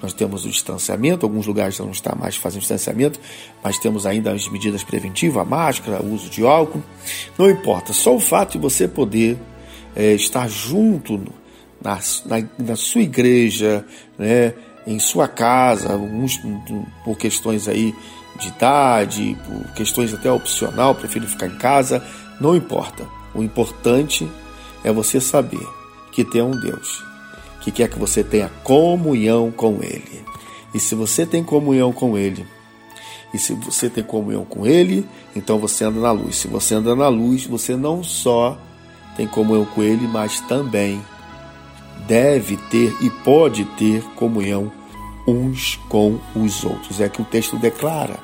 Nós 0.00 0.12
temos 0.12 0.44
o 0.44 0.48
distanciamento, 0.48 1.26
alguns 1.26 1.44
lugares 1.44 1.76
não 1.80 1.90
estão 1.90 2.16
mais 2.16 2.36
fazendo 2.36 2.60
distanciamento, 2.60 3.18
mas 3.64 3.80
temos 3.80 4.06
ainda 4.06 4.30
as 4.30 4.48
medidas 4.48 4.84
preventivas, 4.84 5.42
a 5.42 5.44
máscara, 5.44 6.04
o 6.04 6.14
uso 6.14 6.30
de 6.30 6.46
álcool. 6.46 6.84
Não 7.36 7.50
importa, 7.50 7.92
só 7.92 8.14
o 8.14 8.20
fato 8.20 8.52
de 8.52 8.58
você 8.58 8.86
poder 8.86 9.36
é, 9.96 10.12
estar 10.12 10.48
junto 10.48 11.20
na, 11.82 11.98
na, 12.26 12.48
na, 12.60 12.76
sua 12.76 13.02
igreja, 13.02 13.84
né, 14.16 14.54
em 14.86 14.98
sua 14.98 15.26
casa, 15.26 15.92
alguns 15.92 16.40
por 17.04 17.16
questões 17.16 17.66
aí 17.66 17.94
de 18.38 18.48
idade, 18.48 19.36
por 19.46 19.72
questões 19.74 20.14
até 20.14 20.30
opcional, 20.30 20.94
prefiro 20.94 21.26
ficar 21.26 21.46
em 21.46 21.56
casa, 21.56 22.02
não 22.40 22.54
importa. 22.54 23.06
O 23.34 23.42
importante 23.42 24.30
é 24.84 24.92
você 24.92 25.20
saber 25.20 25.66
que 26.12 26.24
tem 26.24 26.42
um 26.42 26.58
Deus 26.58 27.04
que 27.66 27.72
quer 27.72 27.88
que 27.88 27.98
você 27.98 28.22
tenha 28.22 28.48
comunhão 28.62 29.50
com 29.50 29.80
Ele. 29.82 30.24
E 30.72 30.78
se 30.78 30.94
você 30.94 31.26
tem 31.26 31.42
comunhão 31.42 31.92
com 31.92 32.16
Ele, 32.16 32.46
e 33.34 33.38
se 33.38 33.54
você 33.54 33.90
tem 33.90 34.04
comunhão 34.04 34.44
com 34.44 34.64
Ele, 34.64 35.04
então 35.34 35.58
você 35.58 35.82
anda 35.82 35.98
na 35.98 36.12
luz. 36.12 36.36
Se 36.36 36.46
você 36.46 36.76
anda 36.76 36.94
na 36.94 37.08
luz, 37.08 37.44
você 37.44 37.74
não 37.74 38.04
só 38.04 38.56
tem 39.16 39.26
comunhão 39.26 39.64
com 39.64 39.82
Ele, 39.82 40.06
mas 40.06 40.40
também 40.42 41.02
deve 42.06 42.56
ter 42.56 42.94
e 43.00 43.10
pode 43.10 43.64
ter 43.64 44.00
comunhão 44.14 44.70
uns 45.26 45.76
com 45.88 46.18
os 46.34 46.64
outros. 46.64 47.00
É 47.00 47.08
que 47.08 47.22
o 47.22 47.24
texto 47.24 47.58
declara. 47.58 48.18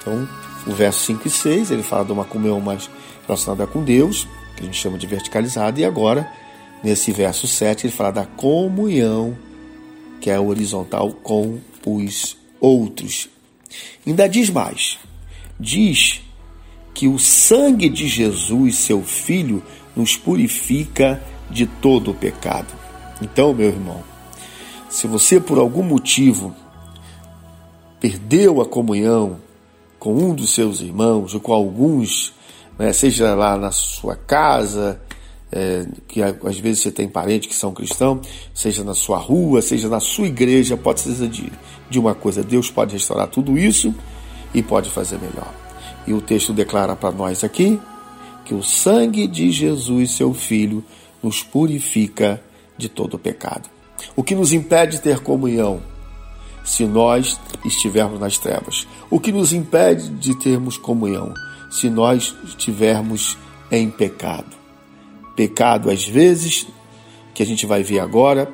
Então, 0.00 0.28
o 0.66 0.72
verso 0.72 1.00
5 1.04 1.26
e 1.26 1.30
6, 1.30 1.70
ele 1.70 1.82
fala 1.82 2.04
de 2.04 2.12
uma 2.12 2.24
comunhão 2.24 2.60
mais 2.60 2.90
relacionada 3.26 3.66
com 3.66 3.82
Deus, 3.82 4.26
que 4.56 4.62
a 4.62 4.64
gente 4.66 4.78
chama 4.78 4.98
de 4.98 5.06
verticalizada, 5.06 5.80
e 5.80 5.84
agora 5.84 6.30
Nesse 6.82 7.10
verso 7.10 7.46
7, 7.46 7.86
ele 7.86 7.92
fala 7.92 8.12
da 8.12 8.26
comunhão, 8.26 9.36
que 10.20 10.30
é 10.30 10.38
horizontal 10.38 11.12
com 11.12 11.58
os 11.84 12.36
outros. 12.60 13.28
Ainda 14.06 14.28
diz 14.28 14.50
mais: 14.50 14.98
diz 15.58 16.20
que 16.94 17.08
o 17.08 17.18
sangue 17.18 17.88
de 17.88 18.06
Jesus, 18.06 18.76
seu 18.76 19.02
Filho, 19.02 19.62
nos 19.94 20.16
purifica 20.16 21.22
de 21.50 21.66
todo 21.66 22.10
o 22.10 22.14
pecado. 22.14 22.72
Então, 23.20 23.54
meu 23.54 23.68
irmão, 23.68 24.02
se 24.96 25.06
você 25.06 25.38
por 25.38 25.58
algum 25.58 25.82
motivo 25.82 26.56
perdeu 28.00 28.62
a 28.62 28.64
comunhão 28.64 29.36
com 29.98 30.14
um 30.14 30.34
dos 30.34 30.54
seus 30.54 30.80
irmãos 30.80 31.34
ou 31.34 31.40
com 31.40 31.52
alguns, 31.52 32.32
né, 32.78 32.94
seja 32.94 33.34
lá 33.34 33.58
na 33.58 33.70
sua 33.70 34.16
casa, 34.16 34.98
é, 35.52 35.86
que 36.08 36.22
às 36.22 36.58
vezes 36.58 36.82
você 36.82 36.90
tem 36.90 37.06
parentes 37.06 37.46
que 37.46 37.54
são 37.54 37.74
cristãos, 37.74 38.26
seja 38.54 38.82
na 38.82 38.94
sua 38.94 39.18
rua, 39.18 39.60
seja 39.60 39.86
na 39.86 40.00
sua 40.00 40.28
igreja, 40.28 40.78
pode 40.78 41.00
ser 41.00 41.28
de, 41.28 41.52
de 41.90 41.98
uma 41.98 42.14
coisa. 42.14 42.42
Deus 42.42 42.70
pode 42.70 42.94
restaurar 42.94 43.28
tudo 43.28 43.58
isso 43.58 43.94
e 44.54 44.62
pode 44.62 44.88
fazer 44.88 45.18
melhor. 45.18 45.52
E 46.06 46.14
o 46.14 46.22
texto 46.22 46.54
declara 46.54 46.96
para 46.96 47.12
nós 47.12 47.44
aqui 47.44 47.78
que 48.46 48.54
o 48.54 48.62
sangue 48.62 49.26
de 49.26 49.50
Jesus, 49.50 50.12
seu 50.12 50.32
Filho, 50.32 50.82
nos 51.22 51.42
purifica 51.42 52.42
de 52.78 52.88
todo 52.88 53.18
pecado. 53.18 53.75
O 54.16 54.22
que 54.22 54.34
nos 54.34 54.52
impede 54.52 54.96
de 54.96 55.02
ter 55.02 55.20
comunhão 55.20 55.80
se 56.64 56.86
nós 56.86 57.38
estivermos 57.64 58.18
nas 58.18 58.38
trevas? 58.38 58.88
O 59.10 59.20
que 59.20 59.30
nos 59.30 59.52
impede 59.52 60.08
de 60.08 60.34
termos 60.38 60.76
comunhão 60.76 61.32
se 61.70 61.90
nós 61.90 62.34
estivermos 62.44 63.36
em 63.70 63.90
pecado? 63.90 64.56
pecado 65.36 65.90
às 65.90 66.04
vezes, 66.04 66.66
que 67.34 67.42
a 67.42 67.46
gente 67.46 67.66
vai 67.66 67.82
ver 67.82 68.00
agora. 68.00 68.50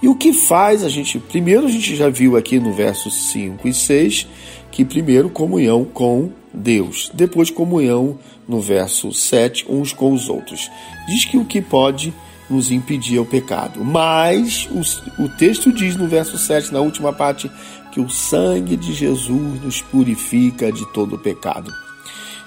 E 0.00 0.08
o 0.08 0.14
que 0.14 0.32
faz 0.32 0.84
a 0.84 0.88
gente. 0.88 1.18
Primeiro, 1.18 1.66
a 1.66 1.70
gente 1.70 1.94
já 1.94 2.08
viu 2.08 2.36
aqui 2.36 2.58
no 2.58 2.72
verso 2.72 3.10
5 3.10 3.66
e 3.68 3.74
6 3.74 4.26
que, 4.70 4.84
primeiro, 4.84 5.28
comunhão 5.28 5.84
com 5.84 6.30
Deus. 6.54 7.10
Depois, 7.12 7.50
comunhão 7.50 8.18
no 8.48 8.60
verso 8.60 9.12
7, 9.12 9.66
uns 9.68 9.92
com 9.92 10.12
os 10.12 10.28
outros. 10.28 10.70
Diz 11.08 11.24
que 11.24 11.36
o 11.36 11.44
que 11.44 11.60
pode 11.60 12.14
nos 12.50 12.70
impedir 12.70 13.18
é 13.18 13.20
o 13.20 13.24
pecado. 13.24 13.84
Mas 13.84 14.68
o, 14.70 15.22
o 15.22 15.28
texto 15.28 15.72
diz 15.72 15.96
no 15.96 16.08
verso 16.08 16.36
7, 16.36 16.72
na 16.72 16.80
última 16.80 17.12
parte, 17.12 17.50
que 17.92 18.00
o 18.00 18.08
sangue 18.08 18.76
de 18.76 18.92
Jesus 18.92 19.62
nos 19.62 19.80
purifica 19.80 20.70
de 20.72 20.86
todo 20.92 21.16
o 21.16 21.18
pecado. 21.18 21.72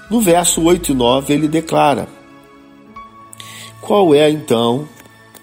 No 0.10 0.22
verso 0.22 0.62
8 0.62 0.92
e 0.92 0.96
9, 0.96 1.34
ele 1.34 1.48
declara 1.48 2.08
qual 3.82 4.16
é 4.16 4.30
então 4.30 4.88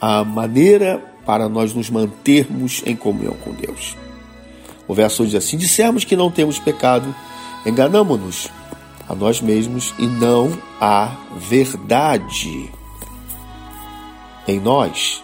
a 0.00 0.24
maneira 0.24 0.98
para 1.26 1.46
nós 1.46 1.74
nos 1.74 1.90
mantermos 1.90 2.82
em 2.86 2.96
comunhão 2.96 3.34
com 3.34 3.52
Deus? 3.52 3.96
O 4.88 4.94
verso 4.94 5.26
diz 5.26 5.34
assim: 5.34 5.58
Dissemos 5.58 6.04
que 6.04 6.16
não 6.16 6.30
temos 6.30 6.58
pecado, 6.58 7.14
enganamos-nos 7.66 8.48
a 9.06 9.14
nós 9.14 9.42
mesmos 9.42 9.92
e 9.98 10.06
não 10.06 10.50
há 10.80 11.14
verdade 11.36 12.70
em 14.50 14.60
nós. 14.60 15.22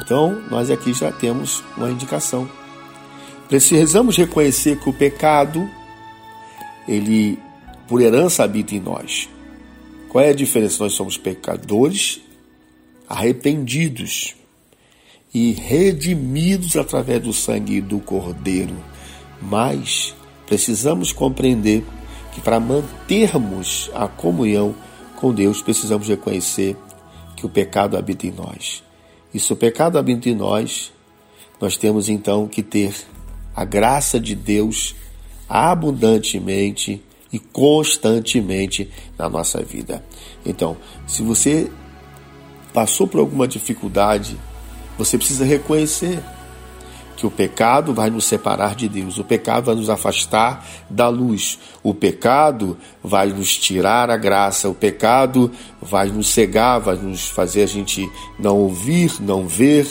Então, 0.00 0.42
nós 0.50 0.70
aqui 0.70 0.92
já 0.92 1.12
temos 1.12 1.62
uma 1.76 1.90
indicação. 1.90 2.48
Precisamos 3.48 4.16
reconhecer 4.16 4.80
que 4.80 4.88
o 4.88 4.92
pecado, 4.92 5.68
ele, 6.88 7.38
por 7.86 8.00
herança, 8.00 8.42
habita 8.42 8.74
em 8.74 8.80
nós. 8.80 9.28
Qual 10.08 10.24
é 10.24 10.30
a 10.30 10.34
diferença? 10.34 10.82
Nós 10.82 10.94
somos 10.94 11.16
pecadores 11.16 12.20
arrependidos 13.08 14.34
e 15.32 15.52
redimidos 15.52 16.76
através 16.76 17.22
do 17.22 17.32
sangue 17.32 17.80
do 17.80 17.98
Cordeiro. 17.98 18.76
Mas 19.42 20.14
precisamos 20.46 21.12
compreender 21.12 21.84
que 22.32 22.40
para 22.40 22.58
mantermos 22.58 23.90
a 23.94 24.08
comunhão 24.08 24.74
com 25.16 25.32
Deus, 25.32 25.62
precisamos 25.62 26.08
reconhecer 26.08 26.76
que 27.44 27.46
o 27.46 27.50
pecado 27.50 27.98
habita 27.98 28.26
em 28.26 28.30
nós. 28.30 28.82
E 29.34 29.38
se 29.38 29.52
o 29.52 29.56
pecado 29.56 29.98
habita 29.98 30.30
em 30.30 30.34
nós, 30.34 30.90
nós 31.60 31.76
temos 31.76 32.08
então 32.08 32.48
que 32.48 32.62
ter 32.62 32.94
a 33.54 33.66
graça 33.66 34.18
de 34.18 34.34
Deus 34.34 34.94
abundantemente 35.46 37.02
e 37.30 37.38
constantemente 37.38 38.90
na 39.18 39.28
nossa 39.28 39.62
vida. 39.62 40.02
Então, 40.46 40.74
se 41.06 41.22
você 41.22 41.70
passou 42.72 43.06
por 43.06 43.20
alguma 43.20 43.46
dificuldade, 43.46 44.38
você 44.96 45.18
precisa 45.18 45.44
reconhecer 45.44 46.22
que 47.16 47.26
o 47.26 47.30
pecado 47.30 47.94
vai 47.94 48.10
nos 48.10 48.24
separar 48.24 48.74
de 48.74 48.88
Deus, 48.88 49.18
o 49.18 49.24
pecado 49.24 49.66
vai 49.66 49.74
nos 49.74 49.88
afastar 49.88 50.66
da 50.90 51.08
luz, 51.08 51.58
o 51.82 51.94
pecado 51.94 52.76
vai 53.02 53.28
nos 53.28 53.56
tirar 53.56 54.10
a 54.10 54.16
graça, 54.16 54.68
o 54.68 54.74
pecado 54.74 55.50
vai 55.80 56.08
nos 56.08 56.28
cegar, 56.28 56.80
vai 56.80 56.96
nos 56.96 57.28
fazer 57.28 57.62
a 57.62 57.66
gente 57.66 58.10
não 58.38 58.58
ouvir, 58.58 59.20
não 59.20 59.46
ver, 59.46 59.86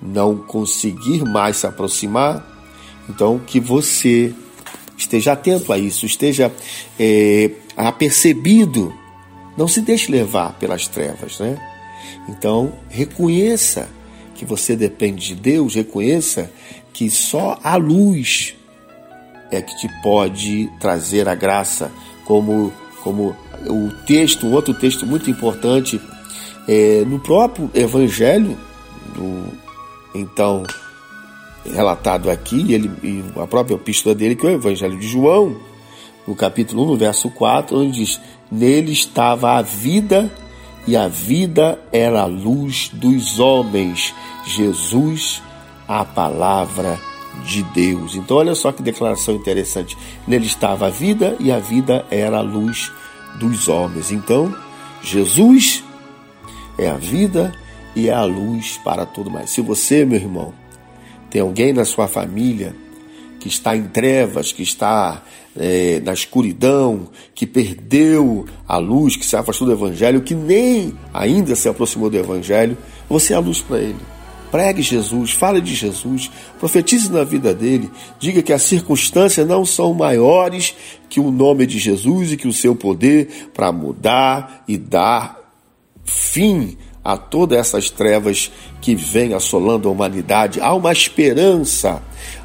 não 0.00 0.36
conseguir 0.36 1.24
mais 1.24 1.58
se 1.58 1.66
aproximar. 1.66 2.44
Então, 3.08 3.38
que 3.38 3.60
você 3.60 4.34
esteja 4.96 5.32
atento 5.32 5.72
a 5.72 5.78
isso, 5.78 6.06
esteja 6.06 6.50
é, 6.98 7.50
apercebido, 7.76 8.94
não 9.56 9.68
se 9.68 9.80
deixe 9.80 10.10
levar 10.10 10.54
pelas 10.58 10.88
trevas, 10.88 11.38
né? 11.38 11.58
Então, 12.28 12.72
reconheça 12.88 13.88
que 14.34 14.44
você 14.44 14.76
depende 14.76 15.28
de 15.28 15.34
Deus, 15.34 15.74
reconheça 15.74 16.50
que 16.92 17.10
só 17.10 17.58
a 17.62 17.76
luz 17.76 18.54
é 19.50 19.60
que 19.62 19.76
te 19.76 19.88
pode 20.02 20.70
trazer 20.80 21.28
a 21.28 21.34
graça, 21.34 21.90
como 22.24 22.72
como 23.02 23.36
o 23.66 23.90
texto, 24.06 24.50
outro 24.50 24.72
texto 24.72 25.06
muito 25.06 25.28
importante, 25.28 26.00
é, 26.66 27.04
no 27.06 27.20
próprio 27.20 27.70
Evangelho, 27.74 28.56
do, 29.14 29.52
então 30.14 30.62
relatado 31.70 32.30
aqui, 32.30 32.72
ele, 32.72 32.90
e 33.02 33.22
a 33.38 33.46
própria 33.46 33.74
epístola 33.74 34.14
dele, 34.14 34.34
que 34.34 34.46
é 34.46 34.50
o 34.50 34.54
Evangelho 34.54 34.98
de 34.98 35.06
João, 35.06 35.56
no 36.26 36.34
capítulo 36.34 36.84
1, 36.84 36.86
no 36.86 36.96
verso 36.96 37.30
4, 37.30 37.78
onde 37.78 37.98
diz: 37.98 38.20
Nele 38.50 38.92
estava 38.92 39.52
a 39.52 39.62
vida, 39.62 40.32
e 40.86 40.96
a 40.96 41.08
vida 41.08 41.78
era 41.92 42.22
a 42.22 42.26
luz 42.26 42.90
dos 42.92 43.38
homens. 43.38 44.14
Jesus, 44.46 45.42
a 45.88 46.04
palavra 46.04 46.98
de 47.46 47.62
Deus. 47.62 48.14
Então, 48.14 48.36
olha 48.36 48.54
só 48.54 48.70
que 48.70 48.82
declaração 48.82 49.34
interessante. 49.34 49.96
Nele 50.26 50.46
estava 50.46 50.86
a 50.86 50.90
vida, 50.90 51.36
e 51.40 51.50
a 51.50 51.58
vida 51.58 52.04
era 52.10 52.38
a 52.38 52.42
luz 52.42 52.92
dos 53.38 53.68
homens. 53.68 54.12
Então, 54.12 54.54
Jesus 55.02 55.82
é 56.78 56.88
a 56.88 56.96
vida 56.96 57.52
e 57.96 58.08
é 58.08 58.14
a 58.14 58.24
luz 58.24 58.78
para 58.84 59.06
tudo 59.06 59.30
mais. 59.30 59.50
Se 59.50 59.60
você, 59.60 60.04
meu 60.04 60.18
irmão, 60.18 60.52
tem 61.30 61.40
alguém 61.40 61.72
na 61.72 61.84
sua 61.84 62.06
família 62.06 62.74
que 63.44 63.48
está 63.48 63.76
em 63.76 63.82
trevas, 63.82 64.52
que 64.52 64.62
está 64.62 65.22
é, 65.54 66.00
na 66.00 66.14
escuridão, 66.14 67.10
que 67.34 67.46
perdeu 67.46 68.46
a 68.66 68.78
luz, 68.78 69.16
que 69.16 69.26
se 69.26 69.36
afastou 69.36 69.66
do 69.66 69.74
Evangelho, 69.74 70.22
que 70.22 70.34
nem 70.34 70.94
ainda 71.12 71.54
se 71.54 71.68
aproximou 71.68 72.08
do 72.08 72.16
Evangelho, 72.16 72.78
você 73.06 73.34
é 73.34 73.36
a 73.36 73.40
luz 73.40 73.60
para 73.60 73.80
ele. 73.80 74.00
Pregue 74.50 74.80
Jesus, 74.80 75.32
fale 75.32 75.60
de 75.60 75.74
Jesus, 75.74 76.30
profetize 76.58 77.12
na 77.12 77.22
vida 77.22 77.52
dele, 77.52 77.90
diga 78.18 78.40
que 78.40 78.50
as 78.52 78.62
circunstâncias 78.62 79.46
não 79.46 79.62
são 79.66 79.92
maiores 79.92 80.74
que 81.10 81.20
o 81.20 81.30
nome 81.30 81.66
de 81.66 81.78
Jesus 81.78 82.32
e 82.32 82.38
que 82.38 82.48
o 82.48 82.52
seu 82.52 82.74
poder 82.74 83.50
para 83.52 83.70
mudar 83.70 84.64
e 84.66 84.78
dar 84.78 85.38
fim 86.02 86.78
a 87.04 87.18
todas 87.18 87.58
essas 87.58 87.90
trevas 87.90 88.50
que 88.80 88.94
vêm 88.94 89.34
assolando 89.34 89.88
a 89.88 89.92
humanidade. 89.92 90.60
Há 90.60 90.72
uma 90.72 90.90
esperança, 90.90 92.02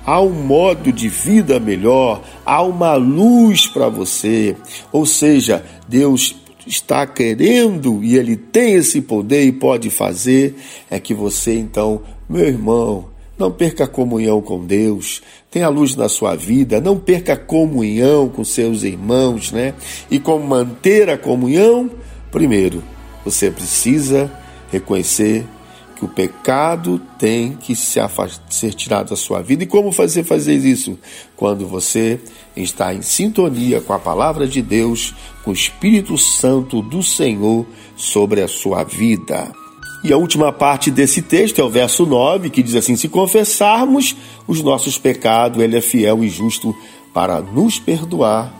há 0.10 0.20
um 0.20 0.32
modo 0.32 0.92
de 0.92 1.08
vida 1.08 1.60
melhor, 1.60 2.24
há 2.44 2.64
uma 2.64 2.96
luz 2.96 3.68
para 3.68 3.88
você. 3.90 4.56
Ou 4.92 5.06
seja, 5.06 5.64
Deus 5.88 6.36
está 6.66 7.06
querendo 7.06 8.04
e 8.04 8.18
Ele 8.18 8.36
tem 8.36 8.74
esse 8.74 9.02
poder 9.02 9.44
e 9.44 9.52
pode 9.52 9.92
fazer, 9.92 10.56
é 10.90 11.00
que 11.00 11.14
você 11.14 11.56
então, 11.56 12.02
meu 12.28 12.44
irmão, 12.44 13.06
não 13.38 13.52
perca 13.52 13.84
a 13.84 13.88
comunhão 13.88 14.42
com 14.42 14.66
Deus, 14.66 15.22
tenha 15.52 15.70
luz 15.70 15.96
na 15.96 16.10
sua 16.10 16.36
vida, 16.36 16.82
não 16.82 16.98
perca 16.98 17.34
a 17.34 17.38
comunhão 17.38 18.30
com 18.30 18.44
seus 18.44 18.82
irmãos, 18.82 19.52
né? 19.52 19.76
E 20.10 20.18
como 20.20 20.44
manter 20.44 21.08
a 21.08 21.20
comunhão? 21.20 21.88
Primeiro, 22.32 22.84
você 23.24 23.52
precisa 23.52 24.32
reconhecer 24.72 25.46
que 26.00 26.06
o 26.06 26.08
pecado 26.08 27.00
tem 27.18 27.58
que 27.58 27.76
se 27.76 28.00
ser 28.50 28.74
tirado 28.74 29.10
da 29.10 29.18
sua 29.18 29.42
vida. 29.42 29.66
E 29.66 29.68
como 29.68 29.92
fazer 29.92 30.24
fazer 30.24 30.56
isso? 30.56 30.98
Quando 31.36 31.68
você 31.68 32.22
está 32.56 32.94
em 32.94 33.02
sintonia 33.02 33.82
com 33.82 33.92
a 33.92 34.00
palavra 34.00 34.48
de 34.48 34.62
Deus, 34.62 35.14
com 35.44 35.52
o 35.52 35.54
Espírito 35.54 36.18
Santo 36.18 36.82
do 36.82 37.04
Senhor 37.04 37.66
sobre 37.98 38.42
a 38.42 38.48
sua 38.48 38.86
vida. 38.86 39.52
E 40.02 40.14
a 40.14 40.18
última 40.18 40.54
parte 40.54 40.90
desse 40.90 41.22
texto 41.22 41.60
é 41.60 41.64
o 41.64 41.70
verso 41.70 42.06
9, 42.06 42.50
que 42.50 42.64
diz 42.64 42.76
assim: 42.76 42.96
Se 42.96 43.10
confessarmos 43.10 44.16
os 44.48 44.64
nossos 44.64 44.98
pecados, 44.98 45.62
Ele 45.62 45.78
é 45.78 45.82
fiel 45.82 46.24
e 46.24 46.30
justo 46.30 46.74
para 47.14 47.42
nos 47.42 47.78
perdoar 47.78 48.54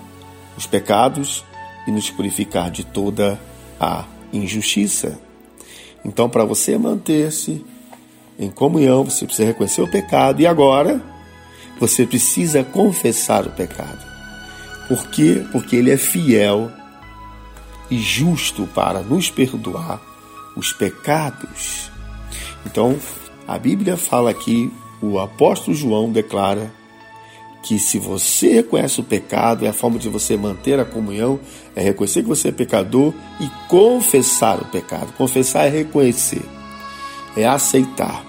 os 0.58 0.68
pecados 0.68 1.46
e 1.88 1.92
nos 1.92 2.10
purificar 2.10 2.70
de 2.70 2.84
toda 2.84 3.40
a 3.80 4.04
injustiça. 4.34 5.29
Então, 6.04 6.30
para 6.30 6.46
você 6.46 6.78
manter-se 6.78 7.66
em 8.38 8.50
comunhão, 8.50 9.04
você 9.04 9.26
precisa 9.26 9.48
reconhecer 9.48 9.82
o 9.82 9.92
pecado 9.92 10.42
e 10.42 10.48
agora 10.48 11.02
você 11.80 12.06
precisa 12.06 12.64
confessar 12.64 13.46
o 13.46 13.52
pecado. 13.52 14.06
Por 14.88 15.08
quê? 15.10 15.46
Porque 15.52 15.76
ele 15.76 15.92
é 15.92 15.98
fiel 15.98 16.72
e 17.92 18.00
justo 18.00 18.68
para 18.68 19.02
nos 19.02 19.30
perdoar 19.30 20.02
os 20.56 20.74
pecados. 20.74 21.92
Então, 22.66 22.98
a 23.48 23.58
Bíblia 23.58 23.98
fala 23.98 24.32
aqui, 24.32 24.72
o 25.02 25.20
apóstolo 25.20 25.76
João 25.76 26.12
declara 26.12 26.72
que 27.62 27.78
se 27.78 28.00
você 28.00 28.54
reconhece 28.54 29.00
o 29.02 29.04
pecado, 29.04 29.66
é 29.66 29.70
a 29.70 29.74
forma 29.74 30.00
de 30.00 30.08
você 30.08 30.38
manter 30.38 30.80
a 30.80 30.86
comunhão, 30.86 31.40
é 31.76 31.82
reconhecer 31.82 32.22
que 32.22 32.30
você 32.30 32.50
é 32.50 32.52
pecador 32.52 33.14
e 33.40 33.50
confessar 33.68 34.60
o 34.62 34.66
pecado. 34.66 35.14
Confessar 35.14 35.66
é 35.66 35.70
reconhecer, 35.70 36.42
é 37.36 37.46
aceitar, 37.46 38.24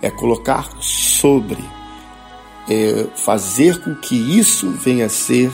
é 0.00 0.10
colocar 0.10 0.70
sobre, 0.80 1.62
é 2.68 3.06
fazer 3.14 3.82
com 3.82 3.94
que 3.94 4.16
isso 4.16 4.70
venha 4.70 5.06
a 5.06 5.10
ser 5.10 5.52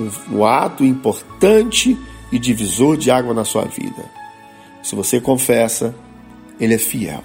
um, 0.00 0.38
um 0.38 0.44
ato 0.44 0.84
importante 0.84 1.98
e 2.32 2.38
divisor 2.38 2.96
de 2.96 3.10
água 3.10 3.34
na 3.34 3.44
sua 3.44 3.64
vida. 3.64 4.04
Se 4.82 4.94
você 4.94 5.20
confessa, 5.20 5.94
ele 6.58 6.74
é 6.74 6.78
fiel. 6.78 7.22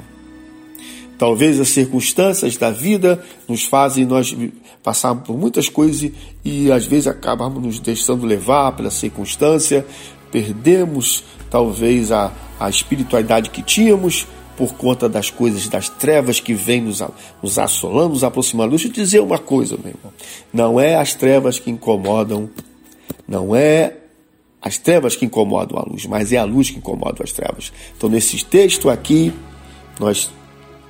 Talvez 1.17 1.59
as 1.59 1.69
circunstâncias 1.69 2.57
da 2.57 2.71
vida 2.71 3.23
nos 3.47 3.63
fazem 3.63 4.05
nós 4.05 4.35
passar 4.81 5.15
por 5.15 5.37
muitas 5.37 5.69
coisas 5.69 6.11
e 6.43 6.71
às 6.71 6.85
vezes 6.85 7.07
acabamos 7.07 7.63
nos 7.63 7.79
deixando 7.79 8.25
levar 8.25 8.73
pela 8.73 8.91
circunstância, 8.91 9.85
perdemos 10.31 11.23
talvez 11.49 12.11
a, 12.11 12.31
a 12.59 12.69
espiritualidade 12.69 13.49
que 13.49 13.61
tínhamos 13.61 14.27
por 14.57 14.73
conta 14.73 15.09
das 15.09 15.29
coisas, 15.29 15.67
das 15.67 15.89
trevas 15.89 16.39
que 16.39 16.53
vêm 16.53 16.81
nos, 16.81 17.01
nos 17.41 17.57
assolando, 17.57 18.09
nos 18.09 18.23
aproximando. 18.23 18.71
Deixa 18.71 18.87
eu 18.87 18.91
dizer 18.91 19.19
uma 19.19 19.39
coisa, 19.39 19.77
meu 19.77 19.93
irmão. 19.93 20.13
Não 20.51 20.79
é 20.79 20.95
as 20.95 21.13
trevas 21.13 21.57
que 21.57 21.71
incomodam, 21.71 22.49
não 23.27 23.55
é 23.55 23.97
as 24.61 24.77
trevas 24.77 25.15
que 25.15 25.25
incomodam 25.25 25.77
a 25.77 25.83
luz, 25.83 26.05
mas 26.05 26.31
é 26.31 26.37
a 26.37 26.43
luz 26.43 26.69
que 26.69 26.77
incomoda 26.77 27.23
as 27.23 27.31
trevas. 27.31 27.73
Então, 27.97 28.09
nesse 28.09 28.43
texto 28.45 28.89
aqui, 28.89 29.33
nós 29.99 30.31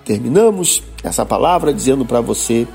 Terminamos 0.05 0.83
essa 1.03 1.25
palavra 1.25 1.73
dizendo 1.73 2.05
para 2.05 2.21
você 2.21 2.67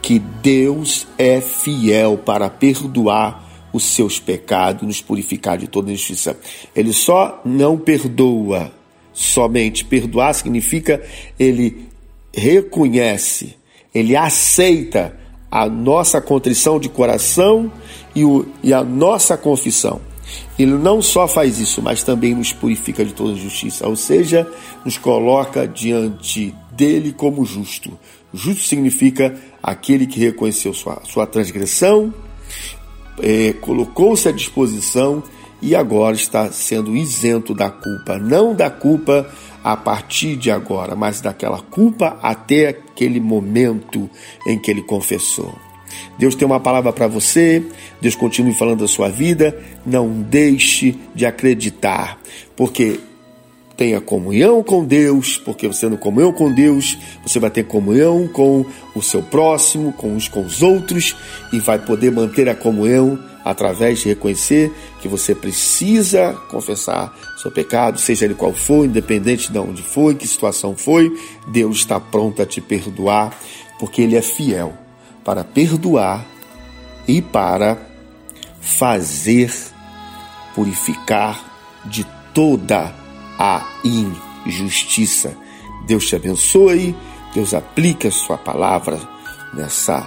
que 0.00 0.18
Deus 0.18 1.06
é 1.18 1.40
fiel 1.40 2.16
para 2.16 2.48
perdoar 2.48 3.68
os 3.72 3.84
seus 3.84 4.18
pecados, 4.18 4.86
nos 4.86 5.00
purificar 5.00 5.58
de 5.58 5.66
toda 5.66 5.92
injustiça. 5.92 6.38
Ele 6.74 6.92
só 6.92 7.40
não 7.44 7.76
perdoa, 7.76 8.72
somente 9.12 9.84
perdoar 9.84 10.32
significa 10.32 11.02
ele 11.38 11.88
reconhece, 12.32 13.56
ele 13.94 14.16
aceita 14.16 15.18
a 15.50 15.68
nossa 15.68 16.20
contrição 16.20 16.78
de 16.78 16.88
coração 16.88 17.72
e, 18.14 18.24
o, 18.24 18.46
e 18.62 18.72
a 18.72 18.84
nossa 18.84 19.36
confissão. 19.36 20.00
Ele 20.58 20.72
não 20.72 21.00
só 21.00 21.28
faz 21.28 21.58
isso, 21.58 21.80
mas 21.80 22.02
também 22.02 22.34
nos 22.34 22.52
purifica 22.52 23.04
de 23.04 23.12
toda 23.12 23.32
injustiça, 23.32 23.86
ou 23.86 23.96
seja, 23.96 24.46
nos 24.84 24.98
coloca 24.98 25.66
diante 25.66 26.54
dele 26.72 27.12
como 27.12 27.44
justo. 27.44 27.98
Justo 28.32 28.64
significa 28.64 29.34
aquele 29.62 30.06
que 30.06 30.20
reconheceu 30.20 30.74
sua, 30.74 31.00
sua 31.04 31.26
transgressão, 31.26 32.12
é, 33.20 33.52
colocou-se 33.54 34.28
à 34.28 34.32
disposição 34.32 35.22
e 35.60 35.74
agora 35.74 36.14
está 36.14 36.50
sendo 36.52 36.96
isento 36.96 37.54
da 37.54 37.70
culpa. 37.70 38.18
Não 38.18 38.54
da 38.54 38.70
culpa 38.70 39.28
a 39.62 39.76
partir 39.76 40.36
de 40.36 40.50
agora, 40.50 40.94
mas 40.94 41.20
daquela 41.20 41.60
culpa 41.60 42.18
até 42.22 42.68
aquele 42.68 43.20
momento 43.20 44.08
em 44.46 44.58
que 44.58 44.70
ele 44.70 44.82
confessou. 44.82 45.67
Deus 46.18 46.34
tem 46.34 46.46
uma 46.46 46.60
palavra 46.60 46.92
para 46.92 47.06
você, 47.06 47.62
Deus 48.00 48.14
continue 48.14 48.54
falando 48.54 48.80
da 48.80 48.88
sua 48.88 49.08
vida, 49.08 49.58
não 49.86 50.08
deixe 50.08 50.96
de 51.14 51.24
acreditar, 51.24 52.18
porque 52.56 53.00
tenha 53.78 54.00
comunhão 54.00 54.60
com 54.60 54.84
Deus, 54.84 55.38
porque 55.38 55.68
você 55.68 55.86
tendo 55.86 55.96
comunhão 55.96 56.32
com 56.32 56.52
Deus, 56.52 56.98
você 57.22 57.38
vai 57.38 57.48
ter 57.48 57.62
comunhão 57.62 58.26
com 58.26 58.66
o 58.92 59.00
seu 59.00 59.22
próximo, 59.22 59.92
com 59.92 60.14
uns 60.14 60.26
com 60.26 60.44
os 60.44 60.62
outros, 60.62 61.14
e 61.52 61.60
vai 61.60 61.78
poder 61.78 62.10
manter 62.10 62.48
a 62.48 62.56
comunhão 62.56 63.16
através 63.44 64.00
de 64.00 64.08
reconhecer 64.08 64.72
que 65.00 65.06
você 65.06 65.32
precisa 65.32 66.34
confessar 66.50 67.16
seu 67.40 67.52
pecado, 67.52 68.00
seja 68.00 68.24
ele 68.24 68.34
qual 68.34 68.52
for, 68.52 68.84
independente 68.84 69.52
de 69.52 69.58
onde 69.60 69.80
foi, 69.80 70.16
que 70.16 70.26
situação 70.26 70.76
foi, 70.76 71.16
Deus 71.46 71.78
está 71.78 72.00
pronto 72.00 72.42
a 72.42 72.46
te 72.46 72.60
perdoar, 72.60 73.38
porque 73.78 74.02
Ele 74.02 74.16
é 74.16 74.22
fiel 74.22 74.76
para 75.28 75.44
perdoar 75.44 76.24
e 77.06 77.20
para 77.20 77.76
fazer 78.62 79.54
purificar 80.54 81.38
de 81.84 82.06
toda 82.32 82.94
a 83.38 83.62
injustiça. 84.46 85.36
Deus 85.86 86.06
te 86.06 86.16
abençoe, 86.16 86.96
Deus 87.34 87.52
aplique 87.52 88.06
a 88.06 88.10
sua 88.10 88.38
palavra 88.38 88.98
nessa 89.52 90.00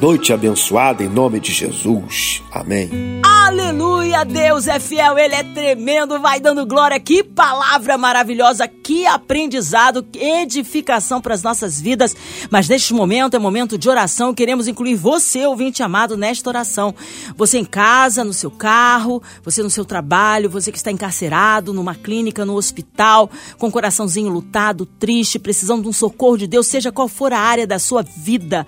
Noite 0.00 0.30
abençoada 0.30 1.02
em 1.02 1.08
nome 1.08 1.40
de 1.40 1.54
Jesus. 1.54 2.42
Amém. 2.52 2.90
Aleluia, 3.24 4.26
Deus 4.26 4.66
é 4.66 4.78
fiel, 4.78 5.16
Ele 5.16 5.34
é 5.34 5.42
tremendo, 5.42 6.20
vai 6.20 6.38
dando 6.38 6.66
glória. 6.66 7.00
Que 7.00 7.24
palavra 7.24 7.96
maravilhosa, 7.96 8.68
que 8.68 9.06
aprendizado, 9.06 10.02
que 10.02 10.18
edificação 10.18 11.18
para 11.18 11.32
as 11.32 11.42
nossas 11.42 11.80
vidas. 11.80 12.14
Mas 12.50 12.68
neste 12.68 12.92
momento 12.92 13.36
é 13.36 13.38
momento 13.38 13.78
de 13.78 13.88
oração, 13.88 14.34
queremos 14.34 14.68
incluir 14.68 14.96
você, 14.96 15.46
ouvinte 15.46 15.82
amado, 15.82 16.14
nesta 16.14 16.50
oração. 16.50 16.94
Você 17.34 17.56
em 17.56 17.64
casa, 17.64 18.22
no 18.22 18.34
seu 18.34 18.50
carro, 18.50 19.22
você 19.42 19.62
no 19.62 19.70
seu 19.70 19.84
trabalho, 19.86 20.50
você 20.50 20.70
que 20.70 20.76
está 20.76 20.90
encarcerado, 20.90 21.72
numa 21.72 21.94
clínica, 21.94 22.44
no 22.44 22.56
hospital, 22.56 23.30
com 23.56 23.68
o 23.68 23.72
coraçãozinho 23.72 24.28
lutado, 24.28 24.84
triste, 24.84 25.38
precisando 25.38 25.84
de 25.84 25.88
um 25.88 25.92
socorro 25.92 26.36
de 26.36 26.46
Deus, 26.46 26.66
seja 26.66 26.92
qual 26.92 27.08
for 27.08 27.32
a 27.32 27.40
área 27.40 27.66
da 27.66 27.78
sua 27.78 28.02
vida. 28.02 28.66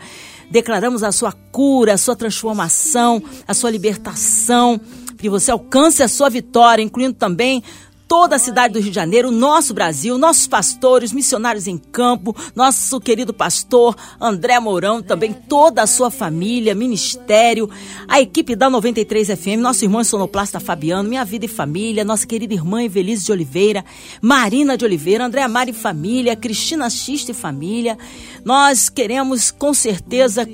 Declaramos 0.50 1.02
a 1.02 1.12
sua 1.12 1.32
cura, 1.32 1.94
a 1.94 1.98
sua 1.98 2.16
transformação, 2.16 3.22
a 3.46 3.54
sua 3.54 3.70
libertação, 3.70 4.80
que 5.18 5.28
você 5.28 5.50
alcance 5.50 6.02
a 6.02 6.08
sua 6.08 6.30
vitória, 6.30 6.82
incluindo 6.82 7.14
também 7.14 7.62
toda 8.08 8.36
a 8.36 8.38
cidade 8.38 8.72
do 8.72 8.80
Rio 8.80 8.88
de 8.88 8.94
Janeiro, 8.94 9.30
nosso 9.30 9.74
Brasil, 9.74 10.16
nossos 10.16 10.46
pastores, 10.46 11.12
missionários 11.12 11.66
em 11.66 11.76
campo, 11.76 12.34
nosso 12.56 12.98
querido 12.98 13.34
pastor 13.34 13.94
André 14.18 14.58
Mourão, 14.58 15.02
também 15.02 15.34
toda 15.34 15.82
a 15.82 15.86
sua 15.86 16.10
família, 16.10 16.74
ministério, 16.74 17.68
a 18.08 18.18
equipe 18.18 18.56
da 18.56 18.70
93 18.70 19.28
FM, 19.38 19.60
nosso 19.60 19.84
irmão 19.84 20.02
sonoplasta 20.02 20.58
Fabiano, 20.58 21.06
Minha 21.06 21.24
Vida 21.24 21.44
e 21.44 21.48
Família, 21.48 22.02
nossa 22.02 22.26
querida 22.26 22.54
irmã 22.54 22.82
Evelise 22.82 23.26
de 23.26 23.32
Oliveira, 23.32 23.84
Marina 24.22 24.78
de 24.78 24.86
Oliveira, 24.86 25.26
André 25.26 25.46
Mari 25.46 25.72
e 25.72 25.74
Família, 25.74 26.34
Cristina 26.34 26.88
Xista 26.88 27.32
e 27.32 27.34
Família. 27.34 27.98
Nós 28.42 28.88
queremos 28.88 29.50
com 29.50 29.74
certeza 29.74 30.48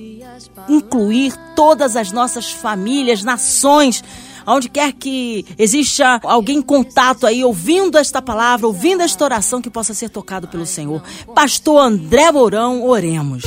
incluir 0.69 1.33
todas 1.55 1.95
as 1.95 2.11
nossas 2.11 2.51
famílias, 2.51 3.23
nações, 3.23 4.03
Onde 4.46 4.68
quer 4.68 4.92
que 4.92 5.44
exista 5.59 6.20
alguém 6.22 6.59
em 6.59 6.62
contato 6.62 7.26
aí, 7.26 7.44
ouvindo 7.44 7.98
esta 7.98 8.20
palavra, 8.20 8.66
ouvindo 8.66 9.02
esta 9.02 9.24
oração 9.24 9.61
que 9.61 9.70
possa 9.70 9.94
ser 9.94 10.11
tocado 10.11 10.48
pelo 10.48 10.66
Senhor. 10.66 11.02
Pastor 11.35 11.80
André 11.80 12.30
Mourão, 12.30 12.85
oremos. 12.85 13.42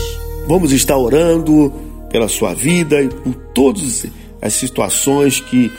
Vamos 0.47 0.71
estar 0.71 0.97
orando 0.97 1.73
pela 2.10 2.27
sua 2.27 2.53
vida 2.53 3.01
e 3.01 3.10
por 3.10 3.33
todas 3.53 4.05
as 4.41 4.53
situações 4.53 5.39
que 5.39 5.71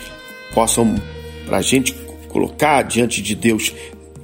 possam 0.54 0.94
para 1.46 1.59
a 1.59 1.62
gente 1.62 1.94
colocar 2.28 2.83
diante 2.83 3.22
de 3.22 3.35
Deus 3.35 3.72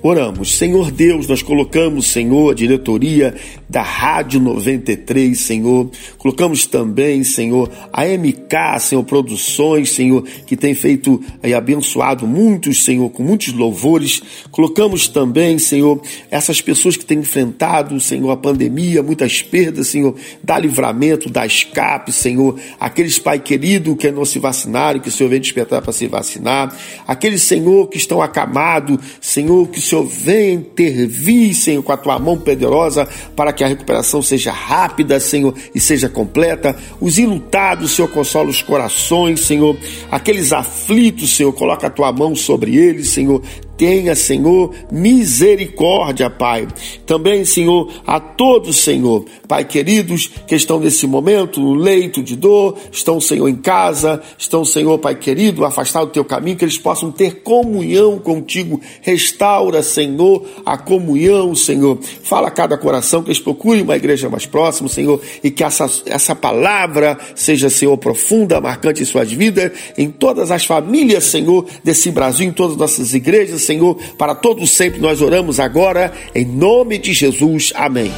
Oramos, 0.06 0.58
Senhor 0.58 0.90
Deus, 0.90 1.26
nós 1.26 1.40
colocamos, 1.40 2.08
Senhor, 2.08 2.50
a 2.50 2.54
diretoria 2.54 3.34
da 3.74 3.82
Rádio 3.82 4.38
93, 4.38 5.36
Senhor. 5.36 5.90
Colocamos 6.16 6.64
também, 6.64 7.24
Senhor, 7.24 7.68
a 7.92 8.04
MK, 8.04 8.78
Senhor, 8.78 9.02
Produções, 9.02 9.90
Senhor, 9.90 10.22
que 10.46 10.56
tem 10.56 10.74
feito 10.74 11.20
e 11.42 11.52
abençoado 11.52 12.24
muitos, 12.24 12.84
Senhor, 12.84 13.10
com 13.10 13.24
muitos 13.24 13.52
louvores. 13.52 14.22
Colocamos 14.52 15.08
também, 15.08 15.58
Senhor, 15.58 16.00
essas 16.30 16.60
pessoas 16.60 16.96
que 16.96 17.04
têm 17.04 17.18
enfrentado, 17.18 17.98
Senhor, 17.98 18.30
a 18.30 18.36
pandemia, 18.36 19.02
muitas 19.02 19.42
perdas, 19.42 19.88
Senhor, 19.88 20.14
dá 20.40 20.56
livramento, 20.56 21.28
dá 21.28 21.44
escape, 21.44 22.12
Senhor. 22.12 22.56
Aqueles, 22.78 23.18
Pai 23.18 23.40
querido, 23.40 23.96
que 23.96 24.08
não 24.12 24.24
se 24.24 24.38
vacinaram, 24.38 25.00
que 25.00 25.08
o 25.08 25.12
Senhor 25.12 25.28
vem 25.28 25.40
despertar 25.40 25.82
para 25.82 25.92
se 25.92 26.06
vacinar. 26.06 26.78
Aqueles, 27.08 27.42
Senhor, 27.42 27.88
que 27.88 27.96
estão 27.96 28.22
acamados, 28.22 28.98
Senhor, 29.20 29.66
que 29.66 29.80
o 29.80 29.82
Senhor 29.82 30.06
venha 30.06 30.52
intervir, 30.52 31.52
Senhor, 31.56 31.82
com 31.82 31.90
a 31.90 31.96
tua 31.96 32.20
mão 32.20 32.38
poderosa 32.38 33.08
para 33.34 33.52
que 33.52 33.63
a 33.64 33.68
recuperação 33.68 34.22
seja 34.22 34.52
rápida, 34.52 35.18
Senhor, 35.18 35.54
e 35.74 35.80
seja 35.80 36.08
completa. 36.08 36.76
Os 37.00 37.18
ilutados, 37.18 37.92
Senhor, 37.92 38.08
consola 38.08 38.48
os 38.48 38.62
corações, 38.62 39.40
Senhor. 39.40 39.76
Aqueles 40.10 40.52
aflitos, 40.52 41.36
Senhor, 41.36 41.52
coloca 41.52 41.86
a 41.86 41.90
tua 41.90 42.12
mão 42.12 42.34
sobre 42.34 42.76
eles, 42.76 43.10
Senhor 43.10 43.42
tenha, 43.76 44.14
Senhor, 44.14 44.74
misericórdia, 44.90 46.30
Pai. 46.30 46.66
Também, 47.06 47.44
Senhor, 47.44 47.90
a 48.06 48.18
todos, 48.20 48.76
Senhor, 48.78 49.24
Pai 49.46 49.64
queridos, 49.64 50.30
que 50.46 50.54
estão 50.54 50.80
nesse 50.80 51.06
momento 51.06 51.60
no 51.60 51.74
leito 51.74 52.22
de 52.22 52.36
dor, 52.36 52.76
estão, 52.90 53.20
Senhor, 53.20 53.48
em 53.48 53.56
casa, 53.56 54.22
estão, 54.38 54.64
Senhor, 54.64 54.98
Pai 54.98 55.14
querido, 55.14 55.64
afastados 55.64 56.08
do 56.08 56.12
teu 56.12 56.24
caminho, 56.24 56.56
que 56.56 56.64
eles 56.64 56.78
possam 56.78 57.10
ter 57.10 57.42
comunhão 57.42 58.18
contigo. 58.18 58.80
Restaura, 59.02 59.82
Senhor, 59.82 60.44
a 60.64 60.76
comunhão, 60.76 61.54
Senhor. 61.54 61.98
Fala 62.22 62.48
a 62.48 62.50
cada 62.50 62.76
coração 62.78 63.22
que 63.22 63.28
eles 63.28 63.40
procurem 63.40 63.82
uma 63.82 63.96
igreja 63.96 64.28
mais 64.28 64.46
próxima, 64.46 64.88
Senhor, 64.88 65.20
e 65.42 65.50
que 65.50 65.64
essa, 65.64 65.90
essa 66.06 66.34
palavra 66.34 67.18
seja, 67.34 67.68
Senhor, 67.68 67.96
profunda, 67.98 68.60
marcante 68.60 69.02
em 69.02 69.06
suas 69.06 69.30
vidas, 69.30 69.72
em 69.96 70.10
todas 70.10 70.50
as 70.50 70.64
famílias, 70.64 71.24
Senhor, 71.24 71.66
desse 71.82 72.10
Brasil, 72.10 72.48
em 72.48 72.52
todas 72.52 72.72
as 72.72 72.78
nossas 72.78 73.14
igrejas, 73.14 73.62
Senhor, 73.64 73.96
para 74.18 74.34
todos 74.34 74.70
sempre 74.70 75.00
nós 75.00 75.20
oramos 75.20 75.58
agora, 75.58 76.12
em 76.34 76.44
nome 76.44 76.98
de 76.98 77.12
Jesus. 77.12 77.72
Amém. 77.74 78.12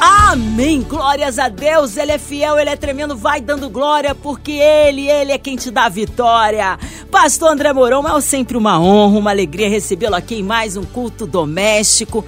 Amém. 0.00 0.82
Glórias 0.82 1.38
a 1.38 1.48
Deus. 1.48 1.96
Ele 1.96 2.12
é 2.12 2.18
fiel, 2.18 2.58
ele 2.58 2.68
é 2.68 2.76
tremendo. 2.76 3.16
Vai 3.16 3.40
dando 3.40 3.70
glória, 3.70 4.14
porque 4.14 4.52
ele, 4.52 5.08
ele 5.08 5.32
é 5.32 5.38
quem 5.38 5.56
te 5.56 5.70
dá 5.70 5.86
a 5.86 5.88
vitória. 5.88 6.78
Pastor 7.10 7.50
André 7.50 7.72
Mourão, 7.72 8.06
é 8.06 8.20
sempre 8.20 8.56
uma 8.56 8.78
honra, 8.78 9.18
uma 9.18 9.30
alegria 9.30 9.70
recebê-lo 9.70 10.14
aqui 10.14 10.36
em 10.36 10.42
mais 10.42 10.76
um 10.76 10.84
culto 10.84 11.26
doméstico. 11.26 12.24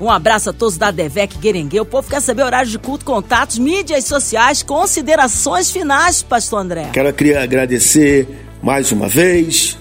Um 0.00 0.10
abraço 0.10 0.50
a 0.50 0.52
todos 0.52 0.76
da 0.76 0.90
Devec 0.90 1.38
Guerengue. 1.38 1.78
O 1.78 1.84
povo 1.84 2.10
quer 2.10 2.20
saber 2.20 2.42
horários 2.42 2.72
de 2.72 2.78
culto, 2.78 3.04
contatos, 3.04 3.58
mídias 3.58 4.04
sociais, 4.04 4.62
considerações 4.62 5.70
finais, 5.70 6.22
Pastor 6.22 6.58
André. 6.58 6.90
Quero 6.92 7.08
agradecer 7.08 8.26
mais 8.60 8.90
uma 8.90 9.06
vez 9.06 9.78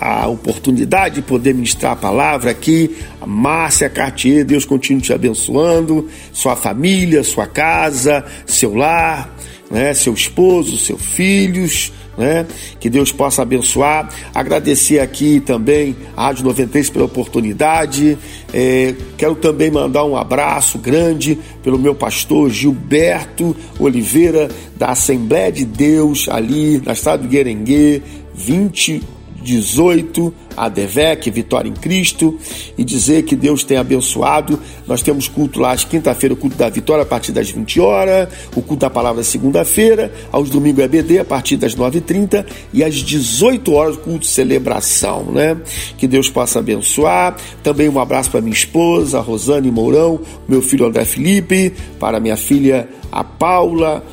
a 0.00 0.26
oportunidade 0.28 1.16
de 1.16 1.22
poder 1.22 1.54
ministrar 1.54 1.92
a 1.92 1.96
palavra 1.96 2.50
aqui. 2.50 2.96
A 3.20 3.26
Márcia 3.26 3.88
Cartier, 3.88 4.44
Deus 4.44 4.64
continue 4.64 5.02
te 5.02 5.12
abençoando, 5.12 6.08
sua 6.32 6.54
família, 6.54 7.24
sua 7.24 7.46
casa, 7.46 8.24
seu 8.46 8.74
lar, 8.74 9.34
né, 9.70 9.92
seu 9.94 10.14
esposo, 10.14 10.78
seus 10.78 11.02
filhos, 11.02 11.92
né? 12.16 12.46
Que 12.80 12.90
Deus 12.90 13.12
possa 13.12 13.42
abençoar. 13.42 14.08
Agradecer 14.34 14.98
aqui 14.98 15.40
também 15.40 15.94
a 16.16 16.24
Rádio 16.24 16.44
93 16.44 16.90
pela 16.90 17.04
oportunidade. 17.04 18.18
É, 18.52 18.94
quero 19.16 19.36
também 19.36 19.70
mandar 19.70 20.04
um 20.04 20.16
abraço 20.16 20.78
grande 20.78 21.38
pelo 21.62 21.78
meu 21.78 21.94
pastor 21.94 22.50
Gilberto 22.50 23.54
Oliveira, 23.78 24.48
da 24.76 24.88
Assembleia 24.88 25.52
de 25.52 25.64
Deus, 25.64 26.28
ali 26.28 26.82
na 26.84 26.92
estado 26.92 27.22
do 27.22 27.28
Guerengue, 27.28 28.02
20 28.34 29.17
18, 29.42 30.32
a 30.56 30.68
Devec, 30.68 31.30
Vitória 31.30 31.68
em 31.68 31.74
Cristo, 31.74 32.38
e 32.76 32.84
dizer 32.84 33.22
que 33.22 33.36
Deus 33.36 33.62
tem 33.64 33.76
abençoado. 33.76 34.58
Nós 34.86 35.02
temos 35.02 35.28
culto 35.28 35.60
lá 35.60 35.72
às 35.72 35.84
quinta-feira, 35.84 36.34
o 36.34 36.36
culto 36.36 36.56
da 36.56 36.68
Vitória 36.68 37.02
a 37.02 37.06
partir 37.06 37.32
das 37.32 37.50
20 37.50 37.80
horas, 37.80 38.28
o 38.56 38.62
culto 38.62 38.80
da 38.80 38.90
palavra 38.90 39.22
segunda-feira, 39.22 40.12
aos 40.32 40.50
domingos 40.50 40.82
é 40.82 40.88
BD 40.88 41.18
a 41.18 41.24
partir 41.24 41.56
das 41.56 41.74
9h30 41.74 42.44
e 42.72 42.82
às 42.82 42.94
18 42.96 43.72
horas 43.72 43.96
o 43.96 43.98
culto 43.98 44.20
de 44.20 44.28
celebração, 44.28 45.24
né? 45.24 45.56
Que 45.96 46.06
Deus 46.06 46.28
possa 46.28 46.58
abençoar. 46.58 47.36
Também 47.62 47.88
um 47.88 48.00
abraço 48.00 48.30
para 48.30 48.40
minha 48.40 48.54
esposa, 48.54 49.20
Rosane 49.20 49.70
Mourão, 49.70 50.20
meu 50.48 50.62
filho 50.62 50.86
André 50.86 51.04
Felipe, 51.04 51.72
para 51.98 52.20
minha 52.20 52.36
filha 52.36 52.88
a 53.10 53.22
Paula 53.24 54.04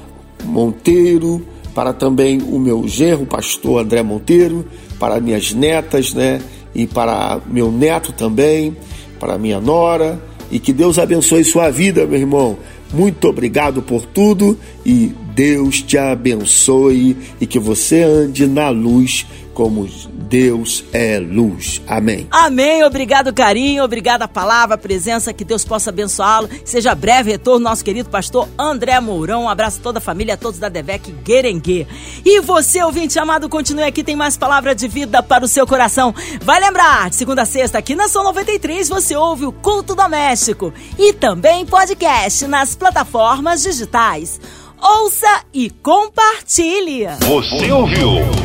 Monteiro, 0.44 1.46
para 1.74 1.92
também 1.92 2.42
o 2.42 2.58
meu 2.58 2.88
genro, 2.88 3.26
pastor 3.26 3.82
André 3.82 4.02
Monteiro, 4.02 4.66
para 5.00 5.20
minhas 5.20 5.54
netas, 5.54 6.14
né? 6.14 6.42
E 6.74 6.86
para 6.86 7.40
meu 7.48 7.72
neto 7.72 8.12
também, 8.12 8.76
para 9.20 9.38
minha 9.38 9.60
nora. 9.60 10.22
E 10.52 10.60
que 10.60 10.74
Deus 10.74 11.00
abençoe 11.00 11.44
sua 11.44 11.70
vida, 11.70 12.06
meu 12.06 12.20
irmão. 12.20 12.58
Muito 12.94 13.28
obrigado 13.28 13.82
por 13.82 14.06
tudo 14.06 14.58
e 14.86 15.12
Deus 15.34 15.82
te 15.82 15.98
abençoe 15.98 17.18
e 17.42 17.46
que 17.46 17.60
você 17.60 18.04
ande 18.04 18.48
na 18.48 18.70
luz 18.70 19.26
como 19.56 19.88
Deus 20.12 20.84
é 20.92 21.18
luz. 21.18 21.82
Amém. 21.88 22.28
Amém. 22.30 22.84
Obrigado, 22.84 23.34
carinho. 23.34 23.84
Obrigado 23.84 24.22
a 24.22 24.28
palavra, 24.28 24.76
a 24.76 24.78
presença. 24.78 25.34
Que 25.34 25.46
Deus 25.46 25.64
possa 25.64 25.90
abençoá-lo. 25.90 26.50
Seja 26.66 26.94
breve 26.94 27.32
retorno, 27.32 27.64
nosso 27.64 27.84
querido 27.84 28.10
pastor 28.10 28.50
André 28.60 29.00
Mourão. 29.00 29.44
Um 29.44 29.50
abraço 29.50 29.80
a 29.80 29.84
toda 29.84 30.00
a 30.00 30.02
família, 30.02 30.34
a 30.34 30.38
todos 30.38 30.60
da 30.60 30.68
Devec 30.68 31.10
Guerengue. 31.24 31.88
E 32.24 32.42
você, 32.42 32.84
ouvinte 32.84 33.18
amado, 33.18 33.48
continue 33.48 33.86
aqui. 33.86 34.04
Tem 34.04 34.16
mais 34.16 34.36
palavra 34.36 34.76
de 34.76 34.90
vida 34.90 35.24
para 35.24 35.46
o 35.46 35.48
seu 35.48 35.66
coração. 35.66 36.14
Vai 36.42 36.60
lembrar, 36.60 37.10
de 37.10 37.16
segunda 37.16 37.44
a 37.44 37.46
sexta, 37.46 37.78
aqui 37.78 37.96
na 37.96 38.10
São 38.10 38.24
93, 38.26 38.90
você 38.90 39.16
ouve 39.16 39.46
o 39.46 39.54
Culto 39.54 39.96
Doméstico. 39.96 40.74
E 41.00 41.14
também 41.14 41.66
podcast 41.66 42.46
nas 42.46 42.76
plataformas 42.76 43.64
digitais. 43.64 44.40
Ouça 44.82 45.44
e 45.54 45.70
compartilhe. 45.70 47.08
Você 47.22 47.72
ouviu? 47.72 48.45